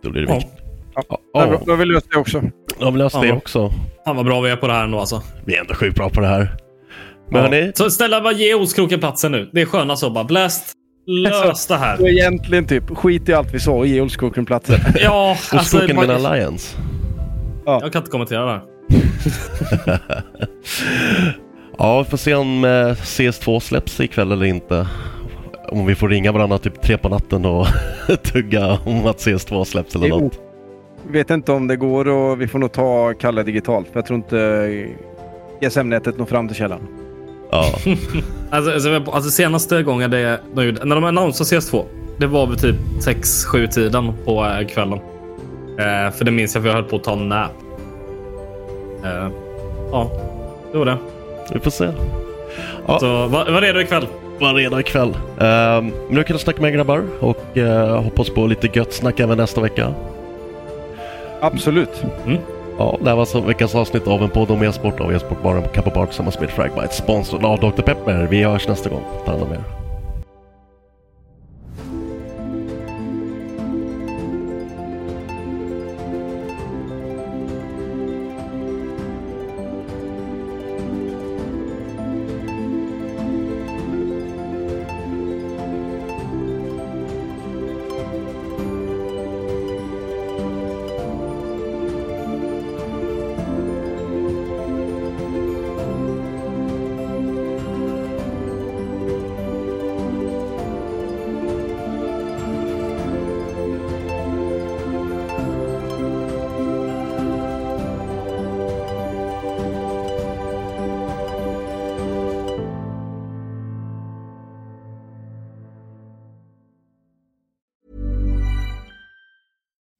[0.03, 0.36] då blir det Ja.
[0.36, 0.53] viktigt.
[0.95, 1.03] Ja.
[1.09, 2.41] Ja, Då, ja, då har vi löst det också.
[2.80, 3.21] då har vi löst Ja.
[3.21, 3.71] det också.
[4.05, 5.21] Fan vad bra vi är på det här ändå alltså.
[5.45, 6.57] Vi är ändå sjukt bra på det här.
[7.30, 7.49] Men Ja.
[7.49, 9.49] hörni, Så snälla bara ge Oskroken platsen nu.
[9.53, 10.24] Det är sköna så bara.
[10.24, 10.74] Blast.
[11.07, 11.97] Lös det här.
[11.97, 14.80] Så egentligen typ, skit i allt vi sa och ge Olskogen platsen.
[15.01, 15.78] Ja, och alltså.
[15.78, 16.78] Med man- Alliance.
[17.65, 18.61] Jag kan inte kommentera det här.
[21.78, 24.88] Ja, vi får se om eh, CS2 släpps ikväll eller inte.
[25.69, 27.67] Om vi får ringa varandra typ tre på natten och
[28.24, 30.19] tugga om att CS2 släpps eller Jo.
[30.19, 30.39] något.
[31.11, 33.88] Vet inte om det går och vi får nog ta Kalle digitalt.
[33.88, 34.88] För jag tror inte
[35.61, 36.80] GSM-nätet når fram till källan.
[37.54, 37.74] Ja,
[38.49, 41.86] Alltså, alltså, alltså senaste gången det, de gjorde, när de annonsade CS2.
[42.18, 44.99] Det var väl typ 6-7 tiden på eh, kvällen.
[45.80, 47.51] Eh, för det minns jag för jag höll på att ta en nap.
[49.04, 49.30] Eh,
[49.91, 50.12] ja,
[50.72, 50.97] det var det.
[51.54, 51.89] vi får se.
[52.88, 52.99] Ja.
[52.99, 54.08] Så var, var redo ikväll.
[54.39, 55.14] Var redo ikväll.
[55.38, 59.38] Um, nu kan du snacka med grabbar och uh, hoppas på lite gött snack även
[59.38, 59.93] nästa vecka.
[61.41, 62.04] Absolut.
[62.78, 65.89] Ja, det här var alltså veckans avsnitt av en podd om e-sport av e-sportbaren Kappa
[65.89, 66.93] Bar tillsammans med Fragbite.
[66.93, 67.82] Sponsrad av Dr.
[67.82, 68.28] Pepper.
[68.32, 69.03] Vi hörs nästa gång.
[69.26, 69.83] Ta hand om er.